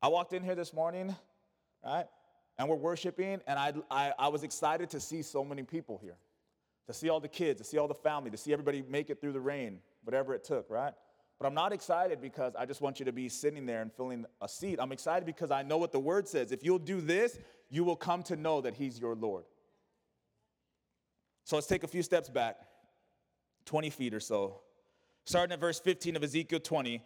[0.00, 1.14] I walked in here this morning,
[1.84, 2.06] right?
[2.58, 6.16] And we're worshiping, and I, I, I was excited to see so many people here,
[6.86, 9.20] to see all the kids, to see all the family, to see everybody make it
[9.20, 10.92] through the rain, whatever it took, right?
[11.38, 14.26] But I'm not excited because I just want you to be sitting there and filling
[14.40, 14.78] a seat.
[14.80, 16.52] I'm excited because I know what the word says.
[16.52, 17.38] If you'll do this,
[17.68, 19.44] you will come to know that He's your Lord.
[21.44, 22.60] So let's take a few steps back,
[23.64, 24.60] 20 feet or so.
[25.24, 27.02] Starting at verse 15 of Ezekiel 20.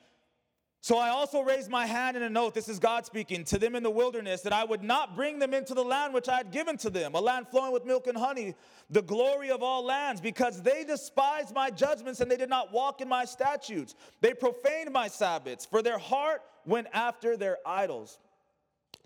[0.81, 3.75] So I also raised my hand in a note, this is God speaking, to them
[3.75, 6.53] in the wilderness, that I would not bring them into the land which I had
[6.53, 8.55] given to them, a land flowing with milk and honey,
[8.91, 13.01] the glory of all lands, because they despised my judgments and they did not walk
[13.01, 13.97] in my statutes.
[14.21, 18.19] They profaned my Sabbaths, for their heart went after their idols.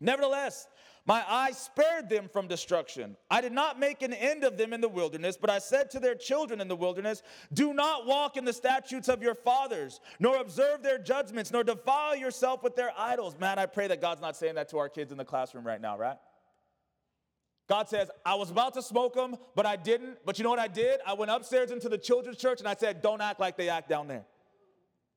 [0.01, 0.67] Nevertheless,
[1.07, 3.17] my eyes spared them from destruction.
[3.31, 6.01] I did not make an end of them in the wilderness, but I said to
[6.01, 7.23] their children in the wilderness,
[7.53, 12.17] Do not walk in the statutes of your fathers, nor observe their judgments, nor defile
[12.17, 13.37] yourself with their idols.
[13.39, 15.81] Man, I pray that God's not saying that to our kids in the classroom right
[15.81, 16.17] now, right?
[17.69, 20.19] God says, I was about to smoke them, but I didn't.
[20.27, 20.99] But you know what I did?
[21.07, 23.89] I went upstairs into the children's church and I said, Don't act like they act
[23.89, 24.25] down there.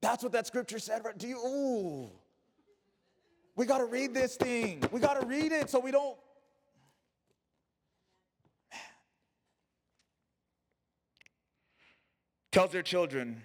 [0.01, 1.03] That's what that scripture said.
[1.03, 1.17] Right?
[1.17, 2.11] Do you, ooh.
[3.55, 4.83] We got to read this thing.
[4.91, 6.17] We got to read it so we don't.
[12.51, 13.41] Tells their children,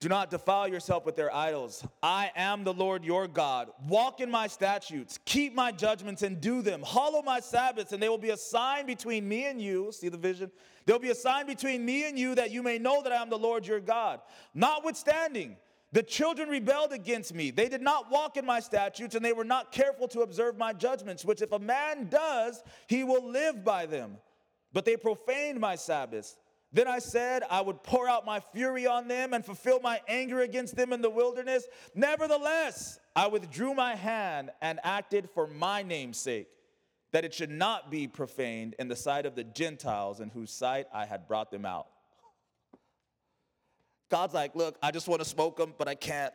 [0.00, 1.86] do not defile yourself with their idols.
[2.02, 3.68] I am the Lord your God.
[3.86, 6.82] Walk in my statutes, keep my judgments and do them.
[6.82, 9.92] Hollow my Sabbaths, and they will be a sign between me and you.
[9.92, 10.50] See the vision?
[10.86, 13.28] There'll be a sign between me and you that you may know that I am
[13.28, 14.20] the Lord your God.
[14.54, 15.56] Notwithstanding,
[15.92, 17.50] the children rebelled against me.
[17.50, 20.72] They did not walk in my statutes, and they were not careful to observe my
[20.72, 24.18] judgments, which if a man does, he will live by them.
[24.72, 26.36] But they profaned my Sabbaths.
[26.72, 30.42] Then I said, I would pour out my fury on them and fulfill my anger
[30.42, 31.66] against them in the wilderness.
[31.96, 36.46] Nevertheless, I withdrew my hand and acted for my name's sake,
[37.10, 40.86] that it should not be profaned in the sight of the Gentiles in whose sight
[40.94, 41.88] I had brought them out.
[44.10, 46.34] God's like, look, I just want to smoke them, but I can't.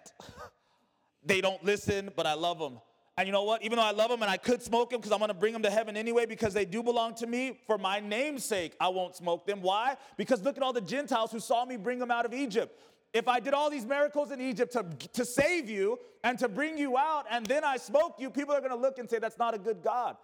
[1.26, 2.80] they don't listen, but I love them.
[3.17, 3.63] And you know what?
[3.63, 5.53] Even though I love them and I could smoke them because I'm going to bring
[5.53, 8.89] them to heaven anyway because they do belong to me, for my name's sake, I
[8.89, 9.61] won't smoke them.
[9.61, 9.95] Why?
[10.17, 12.78] Because look at all the Gentiles who saw me bring them out of Egypt.
[13.13, 16.78] If I did all these miracles in Egypt to, to save you and to bring
[16.78, 19.38] you out, and then I smoke you, people are going to look and say, that's
[19.38, 20.17] not a good God.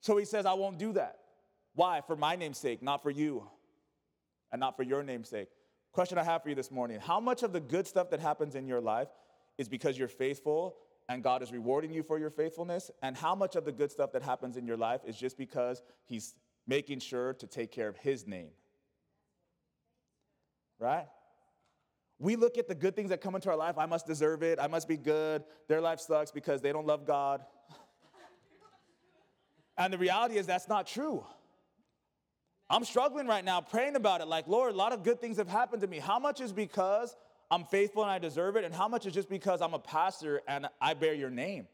[0.00, 1.18] So he says, I won't do that.
[1.76, 2.00] Why?
[2.04, 3.44] For my name's sake, not for you,
[4.50, 5.48] and not for your name's sake.
[5.92, 8.54] Question I have for you this morning How much of the good stuff that happens
[8.54, 9.08] in your life
[9.56, 10.76] is because you're faithful
[11.08, 12.90] and God is rewarding you for your faithfulness?
[13.02, 15.82] And how much of the good stuff that happens in your life is just because
[16.04, 16.34] He's
[16.66, 18.50] making sure to take care of His name?
[20.78, 21.06] Right?
[22.20, 23.78] We look at the good things that come into our life.
[23.78, 24.58] I must deserve it.
[24.60, 25.44] I must be good.
[25.68, 27.42] Their life sucks because they don't love God.
[29.78, 31.24] and the reality is that's not true.
[32.70, 35.48] I'm struggling right now praying about it like, Lord, a lot of good things have
[35.48, 35.98] happened to me.
[35.98, 37.16] How much is because
[37.50, 38.64] I'm faithful and I deserve it?
[38.64, 41.66] And how much is just because I'm a pastor and I bear your name?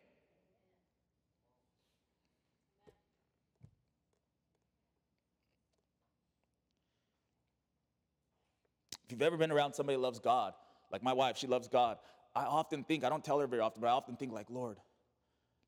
[9.04, 10.54] If you've ever been around somebody who loves God,
[10.92, 11.98] like my wife, she loves God,
[12.36, 14.78] I often think, I don't tell her very often, but I often think, like, Lord,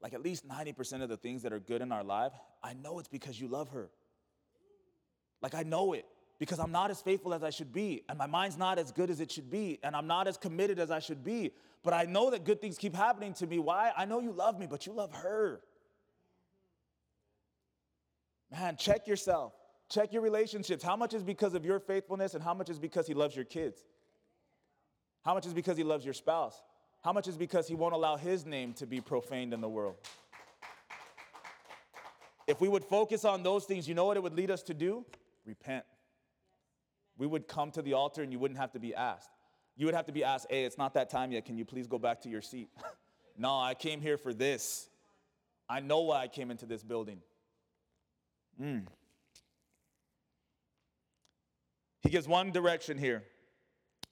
[0.00, 2.98] like at least 90% of the things that are good in our life, I know
[2.98, 3.90] it's because you love her.
[5.42, 6.06] Like I know it
[6.38, 9.10] because I'm not as faithful as I should be, and my mind's not as good
[9.10, 11.52] as it should be, and I'm not as committed as I should be.
[11.82, 13.58] But I know that good things keep happening to me.
[13.58, 13.92] Why?
[13.96, 15.60] I know you love me, but you love her.
[18.50, 19.52] Man, check yourself.
[19.88, 20.82] Check your relationships.
[20.82, 23.44] How much is because of your faithfulness, and how much is because he loves your
[23.44, 23.84] kids?
[25.24, 26.60] How much is because he loves your spouse?
[27.02, 29.96] How much is because he won't allow his name to be profaned in the world?
[32.46, 34.74] If we would focus on those things, you know what it would lead us to
[34.74, 35.04] do?
[35.46, 35.84] Repent.
[37.16, 39.30] We would come to the altar and you wouldn't have to be asked.
[39.76, 41.44] You would have to be asked, hey, it's not that time yet.
[41.44, 42.68] Can you please go back to your seat?
[43.38, 44.88] no, I came here for this.
[45.68, 47.20] I know why I came into this building.
[48.60, 48.86] Mm.
[52.02, 53.24] He gives one direction here.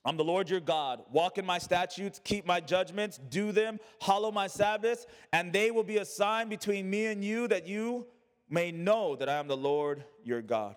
[0.05, 1.03] I'm the Lord your God.
[1.11, 5.85] Walk in my statutes, keep my judgments, do them, hollow my Sabbaths, and they will
[5.85, 8.07] be a sign between me and you that you
[8.51, 10.77] may know that I am the Lord your God.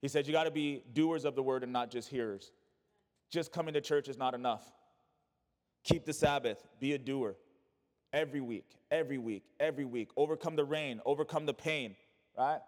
[0.00, 2.52] He said, You got to be doers of the word and not just hearers.
[3.30, 4.64] Just coming to church is not enough.
[5.84, 7.36] Keep the Sabbath, be a doer
[8.12, 10.10] every week, every week, every week.
[10.16, 11.94] Overcome the rain, overcome the pain,
[12.36, 12.60] right?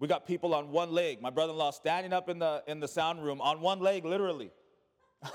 [0.00, 1.20] We got people on one leg.
[1.22, 4.50] My brother-in-law standing up in the in the sound room on one leg, literally.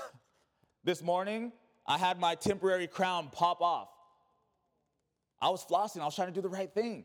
[0.84, 1.52] this morning,
[1.86, 3.88] I had my temporary crown pop off.
[5.40, 6.00] I was flossing.
[6.00, 7.04] I was trying to do the right thing.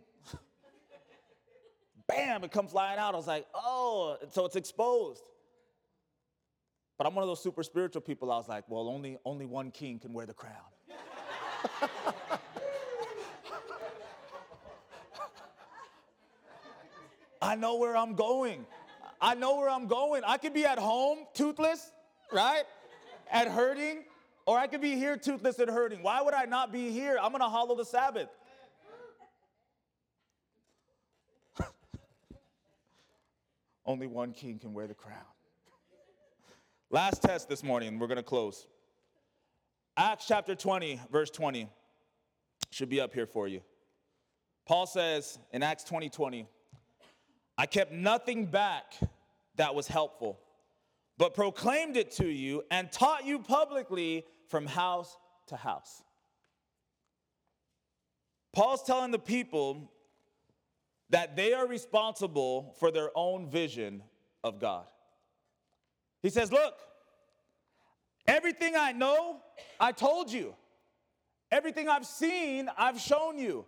[2.07, 2.43] Bam!
[2.43, 3.13] It come flying out.
[3.13, 5.23] I was like, oh, so it's exposed.
[6.97, 8.31] But I'm one of those super spiritual people.
[8.31, 10.53] I was like, well, only only one king can wear the crown.
[17.41, 18.65] I know where I'm going.
[19.19, 20.23] I know where I'm going.
[20.25, 21.91] I could be at home toothless,
[22.31, 22.63] right?
[23.31, 24.03] At hurting,
[24.45, 26.03] or I could be here toothless and hurting.
[26.03, 27.17] Why would I not be here?
[27.21, 28.29] I'm gonna hollow the Sabbath.
[33.85, 35.17] Only one king can wear the crown.
[36.89, 38.67] Last test this morning, we're gonna close.
[39.97, 41.67] Acts chapter 20, verse 20
[42.71, 43.61] should be up here for you.
[44.65, 46.47] Paul says in Acts 20 20,
[47.57, 48.93] I kept nothing back
[49.57, 50.39] that was helpful,
[51.17, 55.15] but proclaimed it to you and taught you publicly from house
[55.47, 56.01] to house.
[58.53, 59.91] Paul's telling the people
[61.09, 64.03] that they are responsible for their own vision
[64.43, 64.85] of God.
[66.21, 66.75] He says, Look,
[68.27, 69.41] everything I know,
[69.79, 70.55] I told you.
[71.51, 73.65] Everything I've seen, I've shown you.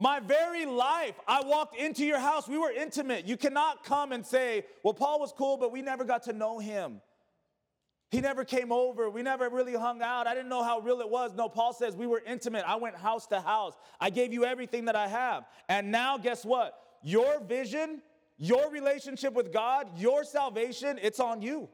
[0.00, 2.48] My very life, I walked into your house.
[2.48, 3.26] We were intimate.
[3.26, 6.58] You cannot come and say, well, Paul was cool, but we never got to know
[6.58, 7.02] him.
[8.10, 9.08] He never came over.
[9.08, 10.26] We never really hung out.
[10.26, 11.32] I didn't know how real it was.
[11.34, 12.64] No, Paul says we were intimate.
[12.66, 13.74] I went house to house.
[14.00, 15.44] I gave you everything that I have.
[15.68, 16.74] And now, guess what?
[17.02, 18.02] Your vision,
[18.36, 21.68] your relationship with God, your salvation, it's on you.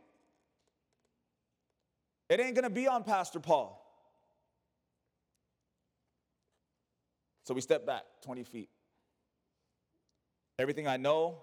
[2.28, 3.82] It ain't gonna be on Pastor Paul.
[7.44, 8.68] So we step back 20 feet.
[10.58, 11.38] Everything I know,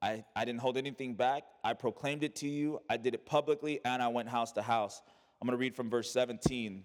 [0.00, 1.44] I, I didn't hold anything back.
[1.64, 2.80] I proclaimed it to you.
[2.88, 5.02] I did it publicly, and I went house to house.
[5.40, 6.84] I'm going to read from verse 17.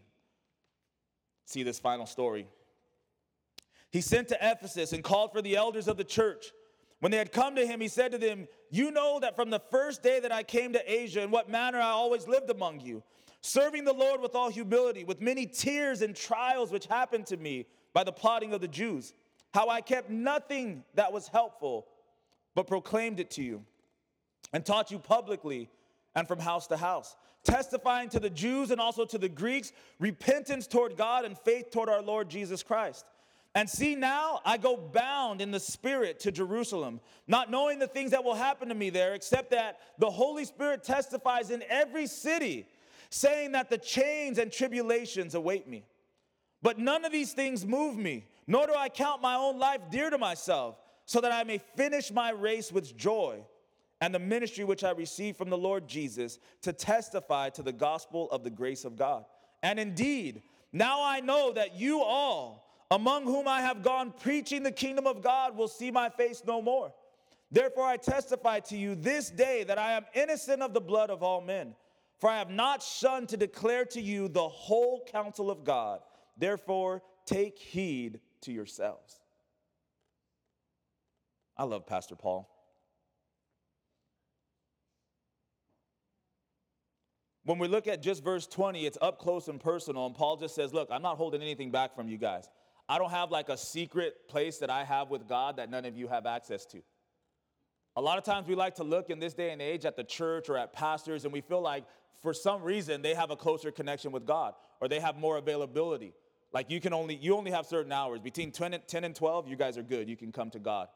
[1.45, 2.47] See this final story.
[3.91, 6.51] He sent to Ephesus and called for the elders of the church.
[6.99, 9.59] When they had come to him, he said to them, You know that from the
[9.59, 13.03] first day that I came to Asia, in what manner I always lived among you,
[13.41, 17.67] serving the Lord with all humility, with many tears and trials which happened to me
[17.93, 19.13] by the plotting of the Jews,
[19.53, 21.87] how I kept nothing that was helpful,
[22.55, 23.63] but proclaimed it to you,
[24.51, 25.69] and taught you publicly
[26.15, 30.67] and from house to house, testifying to the Jews and also to the Greeks repentance
[30.67, 33.05] toward God and faith toward our Lord Jesus Christ.
[33.55, 38.11] And see, now I go bound in the Spirit to Jerusalem, not knowing the things
[38.11, 42.67] that will happen to me there, except that the Holy Spirit testifies in every city,
[43.09, 45.85] saying that the chains and tribulations await me.
[46.63, 50.09] But none of these things move me, nor do I count my own life dear
[50.09, 53.45] to myself, so that I may finish my race with joy
[54.01, 58.29] and the ministry which I received from the Lord Jesus to testify to the gospel
[58.31, 59.25] of the grace of God.
[59.61, 64.71] And indeed, now I know that you all, among whom I have gone preaching the
[64.71, 66.93] kingdom of God, will see my face no more.
[67.51, 71.21] Therefore, I testify to you this day that I am innocent of the blood of
[71.21, 71.75] all men.
[72.19, 75.99] For I have not shunned to declare to you the whole counsel of God.
[76.37, 79.19] Therefore, take heed to yourselves.
[81.57, 82.49] I love Pastor Paul.
[87.45, 90.55] When we look at just verse 20, it's up close and personal, and Paul just
[90.55, 92.47] says, Look, I'm not holding anything back from you guys.
[92.87, 95.97] I don't have like a secret place that I have with God that none of
[95.97, 96.81] you have access to.
[97.95, 100.03] A lot of times we like to look in this day and age at the
[100.03, 101.85] church or at pastors, and we feel like
[102.21, 106.13] for some reason they have a closer connection with God or they have more availability.
[106.53, 108.19] Like you can only you only have certain hours.
[108.19, 110.09] Between 10 and, 10 and 12, you guys are good.
[110.09, 110.87] You can come to God.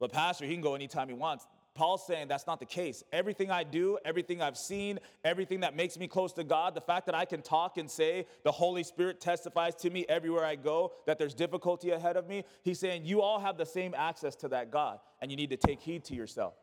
[0.00, 1.46] But pastor, he can go anytime he wants.
[1.74, 3.04] Paul's saying that's not the case.
[3.12, 7.06] Everything I do, everything I've seen, everything that makes me close to God, the fact
[7.06, 10.92] that I can talk and say the Holy Spirit testifies to me everywhere I go
[11.06, 14.48] that there's difficulty ahead of me, he's saying you all have the same access to
[14.48, 16.54] that God and you need to take heed to yourself.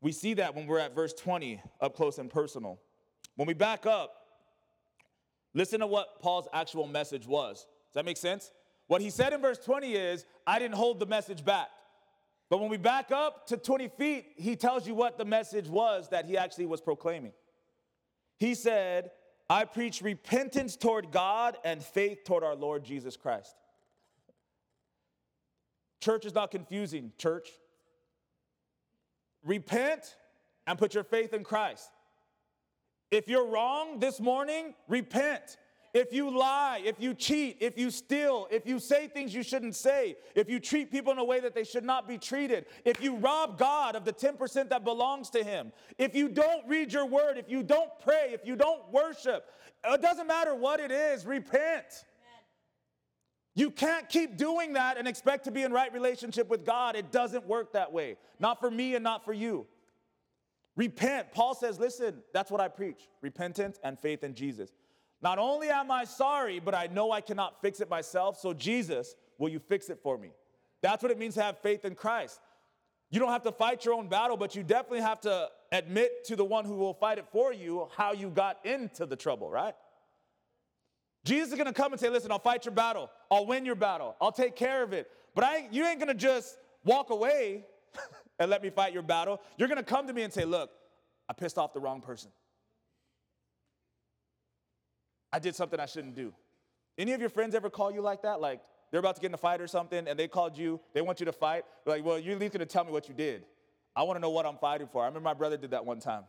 [0.00, 2.80] We see that when we're at verse 20, up close and personal.
[3.34, 4.20] When we back up,
[5.54, 7.66] Listen to what Paul's actual message was.
[7.88, 8.52] Does that make sense?
[8.90, 11.68] What he said in verse 20 is, I didn't hold the message back.
[12.48, 16.08] But when we back up to 20 feet, he tells you what the message was
[16.08, 17.30] that he actually was proclaiming.
[18.40, 19.12] He said,
[19.48, 23.54] I preach repentance toward God and faith toward our Lord Jesus Christ.
[26.00, 27.48] Church is not confusing, church.
[29.44, 30.16] Repent
[30.66, 31.88] and put your faith in Christ.
[33.12, 35.58] If you're wrong this morning, repent.
[35.92, 39.74] If you lie, if you cheat, if you steal, if you say things you shouldn't
[39.74, 43.02] say, if you treat people in a way that they should not be treated, if
[43.02, 47.06] you rob God of the 10% that belongs to Him, if you don't read your
[47.06, 49.46] word, if you don't pray, if you don't worship,
[49.84, 52.04] it doesn't matter what it is, repent.
[53.56, 56.94] You can't keep doing that and expect to be in right relationship with God.
[56.94, 58.16] It doesn't work that way.
[58.38, 59.66] Not for me and not for you.
[60.76, 61.32] Repent.
[61.32, 64.70] Paul says, listen, that's what I preach repentance and faith in Jesus.
[65.22, 68.38] Not only am I sorry, but I know I cannot fix it myself.
[68.38, 70.30] So, Jesus, will you fix it for me?
[70.82, 72.40] That's what it means to have faith in Christ.
[73.10, 76.36] You don't have to fight your own battle, but you definitely have to admit to
[76.36, 79.74] the one who will fight it for you how you got into the trouble, right?
[81.24, 84.16] Jesus is gonna come and say, Listen, I'll fight your battle, I'll win your battle,
[84.20, 85.10] I'll take care of it.
[85.34, 87.64] But I, you ain't gonna just walk away
[88.38, 89.40] and let me fight your battle.
[89.58, 90.70] You're gonna come to me and say, Look,
[91.28, 92.30] I pissed off the wrong person.
[95.32, 96.32] I did something I shouldn't do.
[96.98, 98.40] Any of your friends ever call you like that?
[98.40, 98.60] Like
[98.90, 101.20] they're about to get in a fight or something and they called you, they want
[101.20, 101.64] you to fight.
[101.84, 103.44] They're like, well, you're at least gonna tell me what you did.
[103.94, 105.02] I wanna know what I'm fighting for.
[105.02, 106.24] I remember my brother did that one time.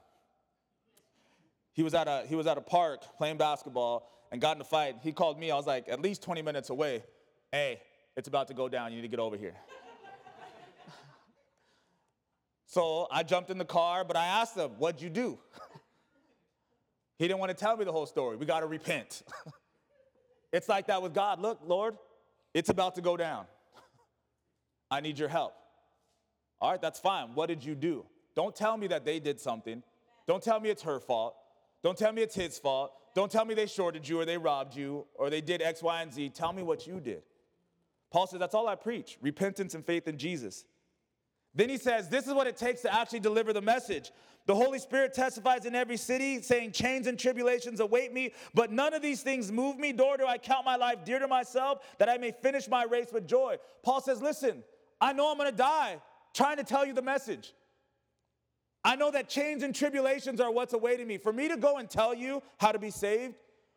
[1.74, 4.66] He was at a, he was at a park playing basketball and got in a
[4.66, 4.98] fight.
[5.02, 7.04] He called me, I was like, at least 20 minutes away.
[7.52, 7.82] Hey,
[8.16, 9.56] it's about to go down, you need to get over here.
[12.66, 15.40] so I jumped in the car, but I asked him, what'd you do?
[17.22, 18.36] He didn't want to tell me the whole story.
[18.36, 19.22] We got to repent.
[20.52, 21.40] it's like that with God.
[21.40, 21.96] Look, Lord,
[22.52, 23.46] it's about to go down.
[24.92, 25.54] I need your help.
[26.60, 27.36] All right, that's fine.
[27.36, 28.08] What did you do?
[28.36, 29.84] Don't tell me that they did something.
[30.26, 31.36] Don't tell me it's her fault.
[31.84, 32.92] Don't tell me it's his fault.
[33.14, 36.02] Don't tell me they shorted you or they robbed you or they did X, Y,
[36.02, 36.30] and Z.
[36.30, 37.22] Tell me what you did.
[38.12, 40.66] Paul says, That's all I preach repentance and faith in Jesus.
[41.54, 44.12] Then he says, This is what it takes to actually deliver the message.
[44.48, 48.94] The Holy Spirit testifies in every city, saying, Chains and tribulations await me, but none
[48.94, 52.10] of these things move me, nor do I count my life dear to myself, that
[52.10, 53.58] I may finish my race with joy.
[53.84, 54.64] Paul says, Listen,
[55.00, 56.02] I know I'm gonna die
[56.34, 57.54] trying to tell you the message.
[58.84, 61.18] I know that chains and tribulations are what's awaiting me.
[61.18, 63.36] For me to go and tell you how to be saved,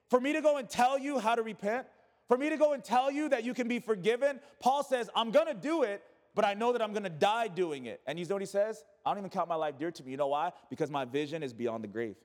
[0.08, 1.86] for me to go and tell you how to repent,
[2.26, 5.30] for me to go and tell you that you can be forgiven, Paul says, I'm
[5.30, 6.02] gonna do it,
[6.34, 8.00] but I know that I'm gonna die doing it.
[8.06, 8.84] And you know what he says?
[9.04, 10.10] I don't even count my life dear to me.
[10.10, 10.52] You know why?
[10.70, 12.16] Because my vision is beyond the grave.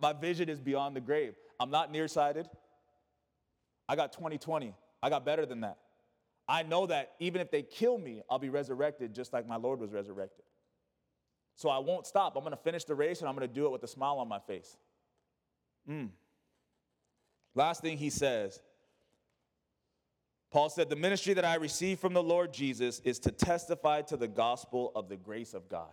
[0.00, 1.34] My vision is beyond the grave.
[1.60, 2.48] I'm not nearsighted.
[3.88, 4.74] I got 2020.
[5.02, 5.78] I got better than that.
[6.48, 9.80] I know that even if they kill me, I'll be resurrected just like my Lord
[9.80, 10.44] was resurrected.
[11.56, 12.36] So I won't stop.
[12.36, 14.18] I'm going to finish the race and I'm going to do it with a smile
[14.18, 14.76] on my face.
[15.88, 16.08] Mm.
[17.54, 18.60] Last thing he says
[20.54, 24.16] Paul said, The ministry that I received from the Lord Jesus is to testify to
[24.16, 25.90] the gospel of the grace of God.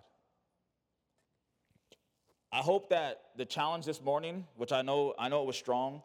[2.52, 6.04] I hope that the challenge this morning, which I know I know it was strong,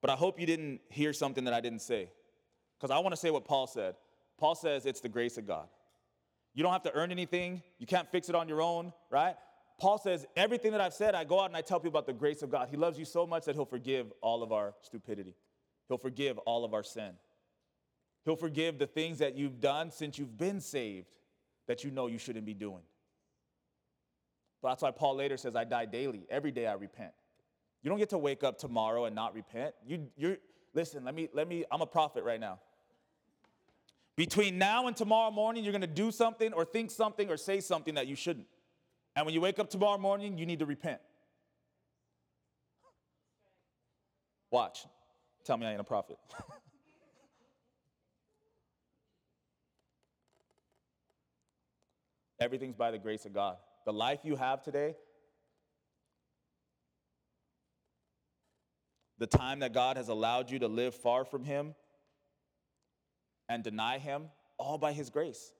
[0.00, 2.08] but I hope you didn't hear something that I didn't say.
[2.78, 3.96] Because I want to say what Paul said.
[4.38, 5.66] Paul says it's the grace of God.
[6.54, 9.34] You don't have to earn anything, you can't fix it on your own, right?
[9.80, 12.12] Paul says, everything that I've said, I go out and I tell people about the
[12.12, 12.68] grace of God.
[12.70, 15.34] He loves you so much that he'll forgive all of our stupidity.
[15.88, 17.12] He'll forgive all of our sin.
[18.26, 21.06] He'll forgive the things that you've done since you've been saved
[21.68, 22.82] that you know you shouldn't be doing.
[24.60, 26.26] But that's why Paul later says, I die daily.
[26.28, 27.12] Every day I repent.
[27.82, 29.76] You don't get to wake up tomorrow and not repent.
[29.86, 30.38] You, you're,
[30.74, 32.58] listen, let me, let me, I'm a prophet right now.
[34.16, 37.94] Between now and tomorrow morning, you're gonna do something or think something or say something
[37.94, 38.46] that you shouldn't.
[39.14, 41.00] And when you wake up tomorrow morning, you need to repent.
[44.50, 44.84] Watch.
[45.44, 46.18] Tell me I ain't a prophet.
[52.40, 53.56] Everything's by the grace of God.
[53.84, 54.94] The life you have today,
[59.18, 61.74] the time that God has allowed you to live far from Him
[63.48, 64.24] and deny Him,
[64.58, 65.52] all by His grace.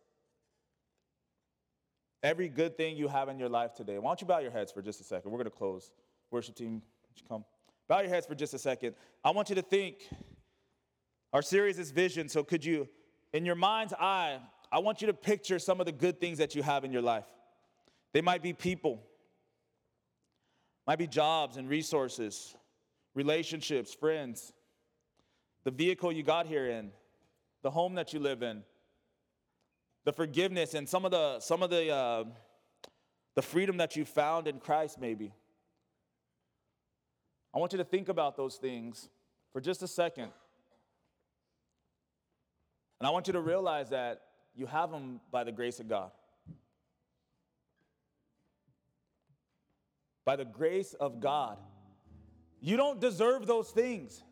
[2.23, 3.99] Every good thing you have in your life today.
[3.99, 5.31] Why don't you bow your heads for just a second?
[5.31, 5.93] We're going to close.
[6.31, 7.45] Worship team, would you come?
[7.89, 8.95] Bow your heads for just a second.
[9.25, 10.09] I want you to think.
[11.33, 12.89] Our series is vision, so could you,
[13.33, 14.39] in your mind's eye,
[14.77, 17.01] I want you to picture some of the good things that you have in your
[17.01, 17.25] life.
[18.13, 19.03] They might be people,
[20.87, 22.55] Might be jobs and resources,
[23.15, 24.53] relationships, friends,
[25.65, 26.91] the vehicle you got here in,
[27.63, 28.65] the home that you live in,
[30.05, 32.25] the forgiveness and some of the some of the uh,
[33.35, 35.33] the freedom that you found in Christ, maybe.
[37.55, 39.09] I want you to think about those things
[39.55, 40.29] for just a second.
[43.01, 44.26] And I want you to realize that
[44.57, 46.11] you have them by the grace of God.
[50.25, 51.59] By the grace of God.
[52.61, 54.23] You don't deserve those things.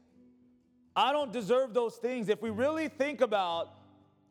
[0.97, 2.29] I don't deserve those things.
[2.29, 3.75] If we really think about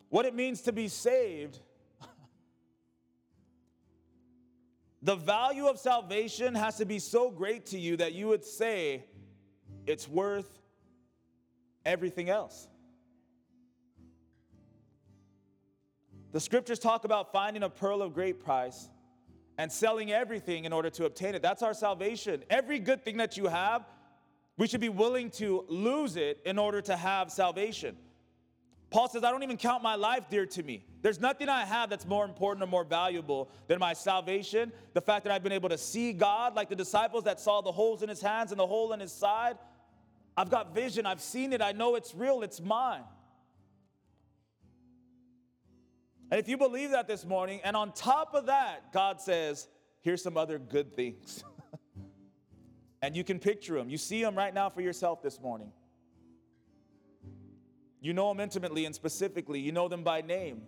[0.10, 1.60] what it means to be saved,
[5.04, 9.06] the value of salvation has to be so great to you that you would say
[9.86, 10.60] it's worth
[11.86, 12.68] everything else.
[16.34, 18.90] The scriptures talk about finding a pearl of great price
[19.60, 21.44] and selling everything in order to obtain it.
[21.44, 22.44] That's our salvation.
[22.50, 23.86] Every good thing that you have,
[24.58, 27.96] we should be willing to lose it in order to have salvation.
[28.90, 30.84] Paul says, I don't even count my life dear to me.
[31.04, 34.72] There's nothing I have that's more important or more valuable than my salvation.
[34.94, 37.72] The fact that I've been able to see God, like the disciples that saw the
[37.72, 39.58] holes in his hands and the hole in his side.
[40.36, 43.04] I've got vision, I've seen it, I know it's real, it's mine.
[46.34, 49.68] And if you believe that this morning, and on top of that, God says,
[50.02, 51.44] here's some other good things.
[53.04, 53.88] and you can picture them.
[53.88, 55.72] You see them right now for yourself this morning.
[58.02, 60.64] You know them intimately and specifically, you know them by name.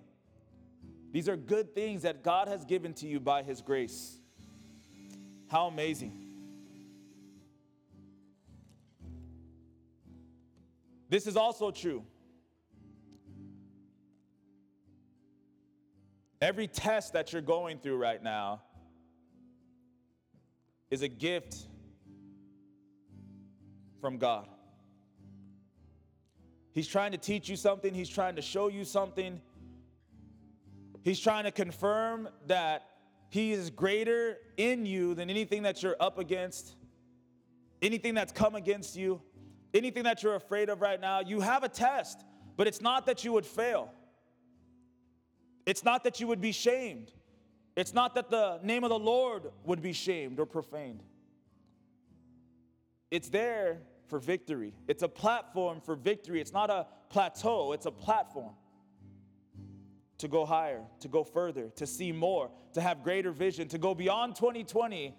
[1.11, 4.19] These are good things that God has given to you by His grace.
[5.47, 6.27] How amazing.
[11.09, 12.03] This is also true.
[16.41, 18.61] Every test that you're going through right now
[20.89, 21.55] is a gift
[24.01, 24.47] from God.
[26.73, 29.41] He's trying to teach you something, He's trying to show you something.
[31.03, 32.83] He's trying to confirm that
[33.29, 36.75] He is greater in you than anything that you're up against,
[37.81, 39.21] anything that's come against you,
[39.73, 41.21] anything that you're afraid of right now.
[41.21, 42.25] You have a test,
[42.57, 43.93] but it's not that you would fail.
[45.65, 47.11] It's not that you would be shamed.
[47.75, 51.03] It's not that the name of the Lord would be shamed or profaned.
[53.11, 54.73] It's there for victory.
[54.87, 56.39] It's a platform for victory.
[56.39, 58.53] It's not a plateau, it's a platform
[60.17, 63.93] to go higher, to go further, to see more, to have greater vision, to go
[63.93, 65.13] beyond 2020,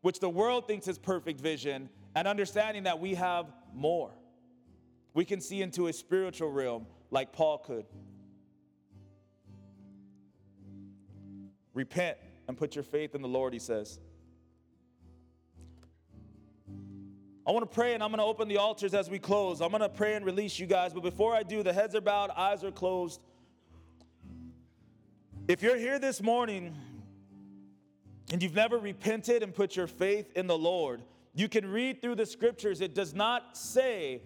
[0.00, 4.10] which the world thinks is perfect vision, and understanding that we have more.
[5.12, 7.84] We can see into a spiritual realm like Paul could.
[11.74, 12.18] Repent
[12.48, 13.98] and put your faith in the Lord, he says.
[17.46, 19.60] I want to pray and I'm going to open the altars as we close.
[19.60, 22.00] I'm going to pray and release you guys, but before I do, the heads are
[22.00, 23.20] bowed, eyes are closed.
[25.48, 26.76] If you're here this morning
[28.30, 31.02] and you've never repented and put your faith in the Lord,
[31.34, 32.80] you can read through the scriptures.
[32.80, 34.22] It does not say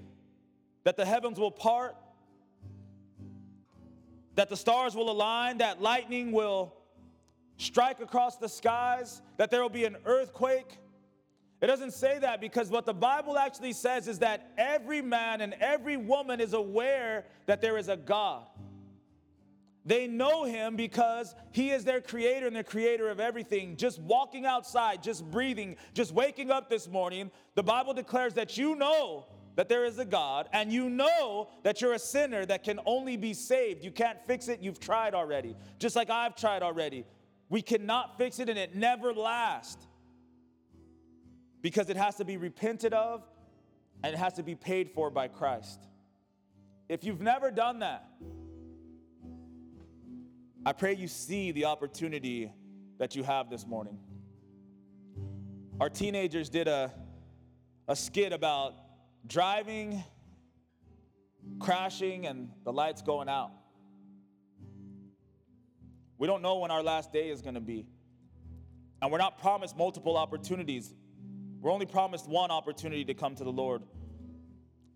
[0.82, 1.96] that the heavens will part,
[4.34, 6.74] that the stars will align, that lightning will
[7.56, 10.78] strike across the skies, that there will be an earthquake.
[11.60, 15.54] It doesn't say that because what the Bible actually says is that every man and
[15.60, 18.46] every woman is aware that there is a God.
[19.86, 23.76] They know him because he is their creator and the creator of everything.
[23.76, 28.76] Just walking outside, just breathing, just waking up this morning, the Bible declares that you
[28.76, 29.26] know
[29.56, 33.16] that there is a God and you know that you're a sinner that can only
[33.16, 33.84] be saved.
[33.84, 37.04] You can't fix it, you've tried already, just like I've tried already.
[37.54, 39.86] We cannot fix it and it never lasts
[41.62, 43.22] because it has to be repented of
[44.02, 45.78] and it has to be paid for by Christ.
[46.88, 48.08] If you've never done that,
[50.66, 52.50] I pray you see the opportunity
[52.98, 54.00] that you have this morning.
[55.78, 56.92] Our teenagers did a,
[57.86, 58.74] a skit about
[59.28, 60.02] driving,
[61.60, 63.52] crashing, and the lights going out.
[66.18, 67.86] We don't know when our last day is going to be.
[69.02, 70.94] And we're not promised multiple opportunities.
[71.60, 73.82] We're only promised one opportunity to come to the Lord.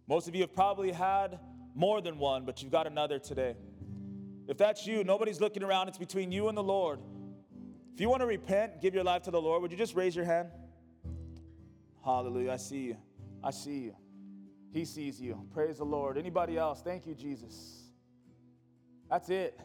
[0.06, 1.38] Most of you have probably had
[1.74, 3.54] more than one, but you've got another today.
[4.46, 7.00] If that's you, nobody's looking around, it's between you and the Lord.
[7.94, 10.16] If you want to repent, give your life to the Lord, would you just raise
[10.16, 10.48] your hand?
[12.04, 12.52] Hallelujah.
[12.52, 12.96] I see you.
[13.44, 13.96] I see you.
[14.72, 15.46] He sees you.
[15.52, 16.16] Praise the Lord.
[16.16, 16.80] Anybody else?
[16.80, 17.82] Thank you, Jesus.
[19.10, 19.60] That's it.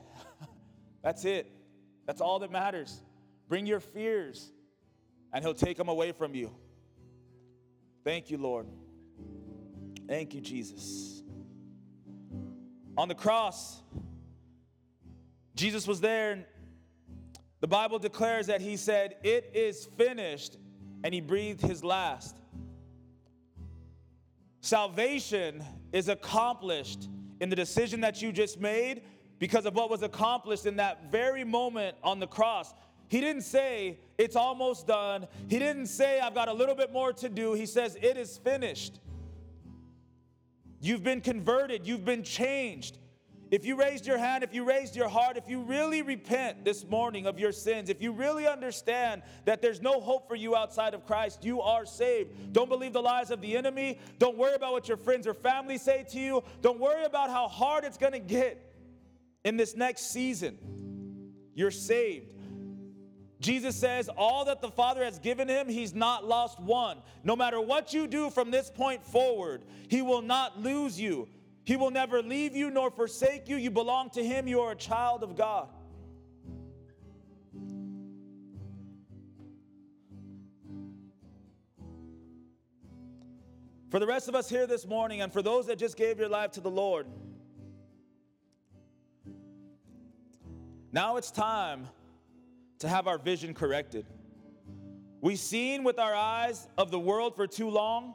[1.04, 1.52] That's it.
[2.08, 3.02] That's all that matters.
[3.48, 4.52] Bring your fears,
[5.34, 6.52] and He'll take them away from you.
[8.04, 8.68] Thank you, Lord.
[10.08, 11.24] Thank you, Jesus.
[12.98, 13.82] On the cross,
[15.56, 16.46] Jesus was there, and
[17.62, 20.58] the Bible declares that he said, It is finished,
[21.04, 22.38] and he breathed his last.
[24.62, 29.04] Salvation is accomplished in the decision that you just made
[29.44, 32.74] because of what was accomplished in that very moment on the cross.
[33.10, 35.28] He didn't say, It's almost done.
[35.50, 37.52] He didn't say, I've got a little bit more to do.
[37.52, 39.02] He says, It is finished.
[40.80, 43.00] You've been converted, you've been changed.
[43.52, 46.88] If you raised your hand, if you raised your heart, if you really repent this
[46.88, 50.94] morning of your sins, if you really understand that there's no hope for you outside
[50.94, 52.54] of Christ, you are saved.
[52.54, 54.00] Don't believe the lies of the enemy.
[54.20, 56.44] Don't worry about what your friends or family say to you.
[56.62, 58.73] Don't worry about how hard it's going to get
[59.44, 60.58] in this next season.
[61.54, 62.30] You're saved.
[63.40, 66.98] Jesus says, All that the Father has given him, he's not lost one.
[67.24, 71.28] No matter what you do from this point forward, he will not lose you.
[71.66, 73.58] He will never leave you nor forsake you.
[73.58, 75.68] You belong to him, you are a child of God.
[83.90, 86.28] For the rest of us here this morning, and for those that just gave your
[86.28, 87.06] life to the Lord,
[90.94, 91.88] now it's time
[92.80, 94.06] to have our vision corrected.
[95.22, 98.14] We've seen with our eyes of the world for too long.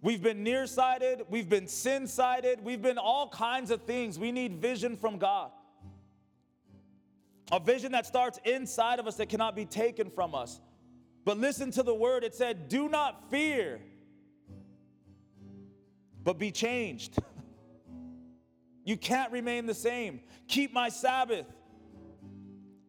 [0.00, 4.18] We've been nearsighted, we've been sin sighted, we've been all kinds of things.
[4.18, 5.50] We need vision from God.
[7.50, 10.60] A vision that starts inside of us that cannot be taken from us.
[11.24, 13.80] But listen to the word it said, Do not fear,
[16.22, 17.18] but be changed.
[18.84, 20.20] you can't remain the same.
[20.46, 21.46] Keep my Sabbath.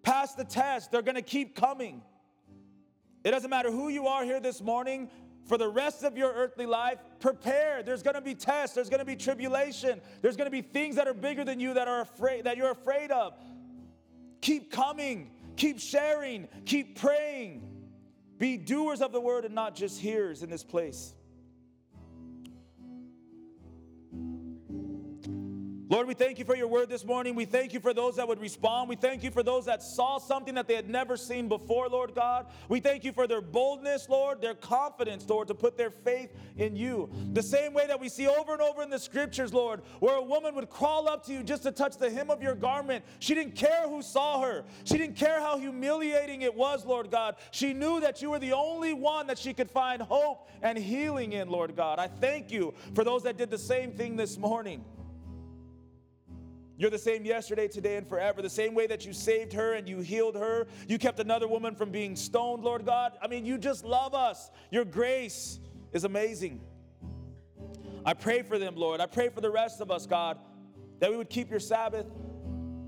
[0.04, 2.02] Pass the test, they're gonna keep coming.
[3.24, 5.10] It doesn't matter who you are here this morning,
[5.46, 7.84] for the rest of your earthly life, prepare.
[7.84, 11.44] There's gonna be tests, there's gonna be tribulation, there's gonna be things that are bigger
[11.44, 13.34] than you that are afraid that you're afraid of.
[14.42, 17.68] Keep coming, keep sharing, keep praying.
[18.38, 21.14] Be doers of the word and not just hearers in this place.
[25.92, 27.36] Lord, we thank you for your word this morning.
[27.36, 28.88] We thank you for those that would respond.
[28.88, 32.16] We thank you for those that saw something that they had never seen before, Lord
[32.16, 32.46] God.
[32.70, 36.78] We thank you for their boldness, Lord, their confidence, Lord, to put their faith in
[36.78, 37.10] you.
[37.34, 40.22] The same way that we see over and over in the scriptures, Lord, where a
[40.22, 43.04] woman would crawl up to you just to touch the hem of your garment.
[43.20, 47.36] She didn't care who saw her, she didn't care how humiliating it was, Lord God.
[47.52, 51.34] She knew that you were the only one that she could find hope and healing
[51.34, 52.00] in, Lord God.
[52.00, 54.86] I thank you for those that did the same thing this morning.
[56.82, 58.42] You're the same yesterday, today, and forever.
[58.42, 60.66] The same way that you saved her and you healed her.
[60.88, 63.20] You kept another woman from being stoned, Lord God.
[63.22, 64.50] I mean, you just love us.
[64.72, 65.60] Your grace
[65.94, 66.60] is amazing.
[68.04, 69.00] I pray for them, Lord.
[69.00, 70.40] I pray for the rest of us, God,
[70.98, 72.08] that we would keep your Sabbath,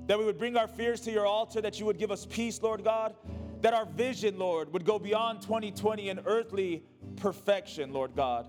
[0.07, 2.59] that we would bring our fears to your altar, that you would give us peace,
[2.63, 3.13] Lord God,
[3.61, 6.81] that our vision, Lord, would go beyond 2020 and earthly
[7.17, 8.47] perfection, Lord God,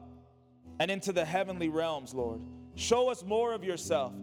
[0.81, 2.41] and into the heavenly realms, Lord.
[2.77, 4.15] Show us more of yourself.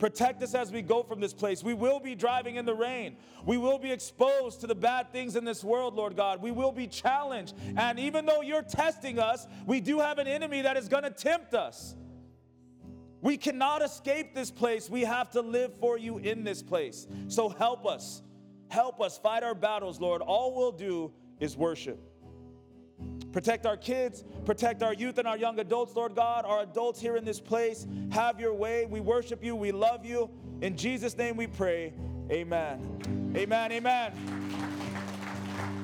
[0.00, 1.62] Protect us as we go from this place.
[1.62, 3.16] We will be driving in the rain.
[3.44, 6.40] We will be exposed to the bad things in this world, Lord God.
[6.40, 7.54] We will be challenged.
[7.76, 11.10] And even though you're testing us, we do have an enemy that is going to
[11.10, 11.94] tempt us.
[13.20, 14.88] We cannot escape this place.
[14.88, 17.06] We have to live for you in this place.
[17.28, 18.22] So help us.
[18.68, 20.22] Help us fight our battles, Lord.
[20.22, 22.09] All we'll do is worship.
[23.32, 27.16] Protect our kids, protect our youth and our young adults, Lord God, our adults here
[27.16, 27.86] in this place.
[28.10, 28.86] Have your way.
[28.86, 29.54] We worship you.
[29.54, 30.30] We love you.
[30.60, 31.92] In Jesus' name we pray.
[32.30, 33.32] Amen.
[33.36, 33.72] Amen.
[33.72, 34.12] Amen.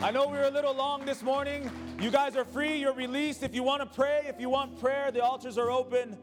[0.02, 1.70] I know we were a little long this morning.
[2.00, 2.76] You guys are free.
[2.76, 3.42] You're released.
[3.42, 6.16] If you want to pray, if you want prayer, the altars are open.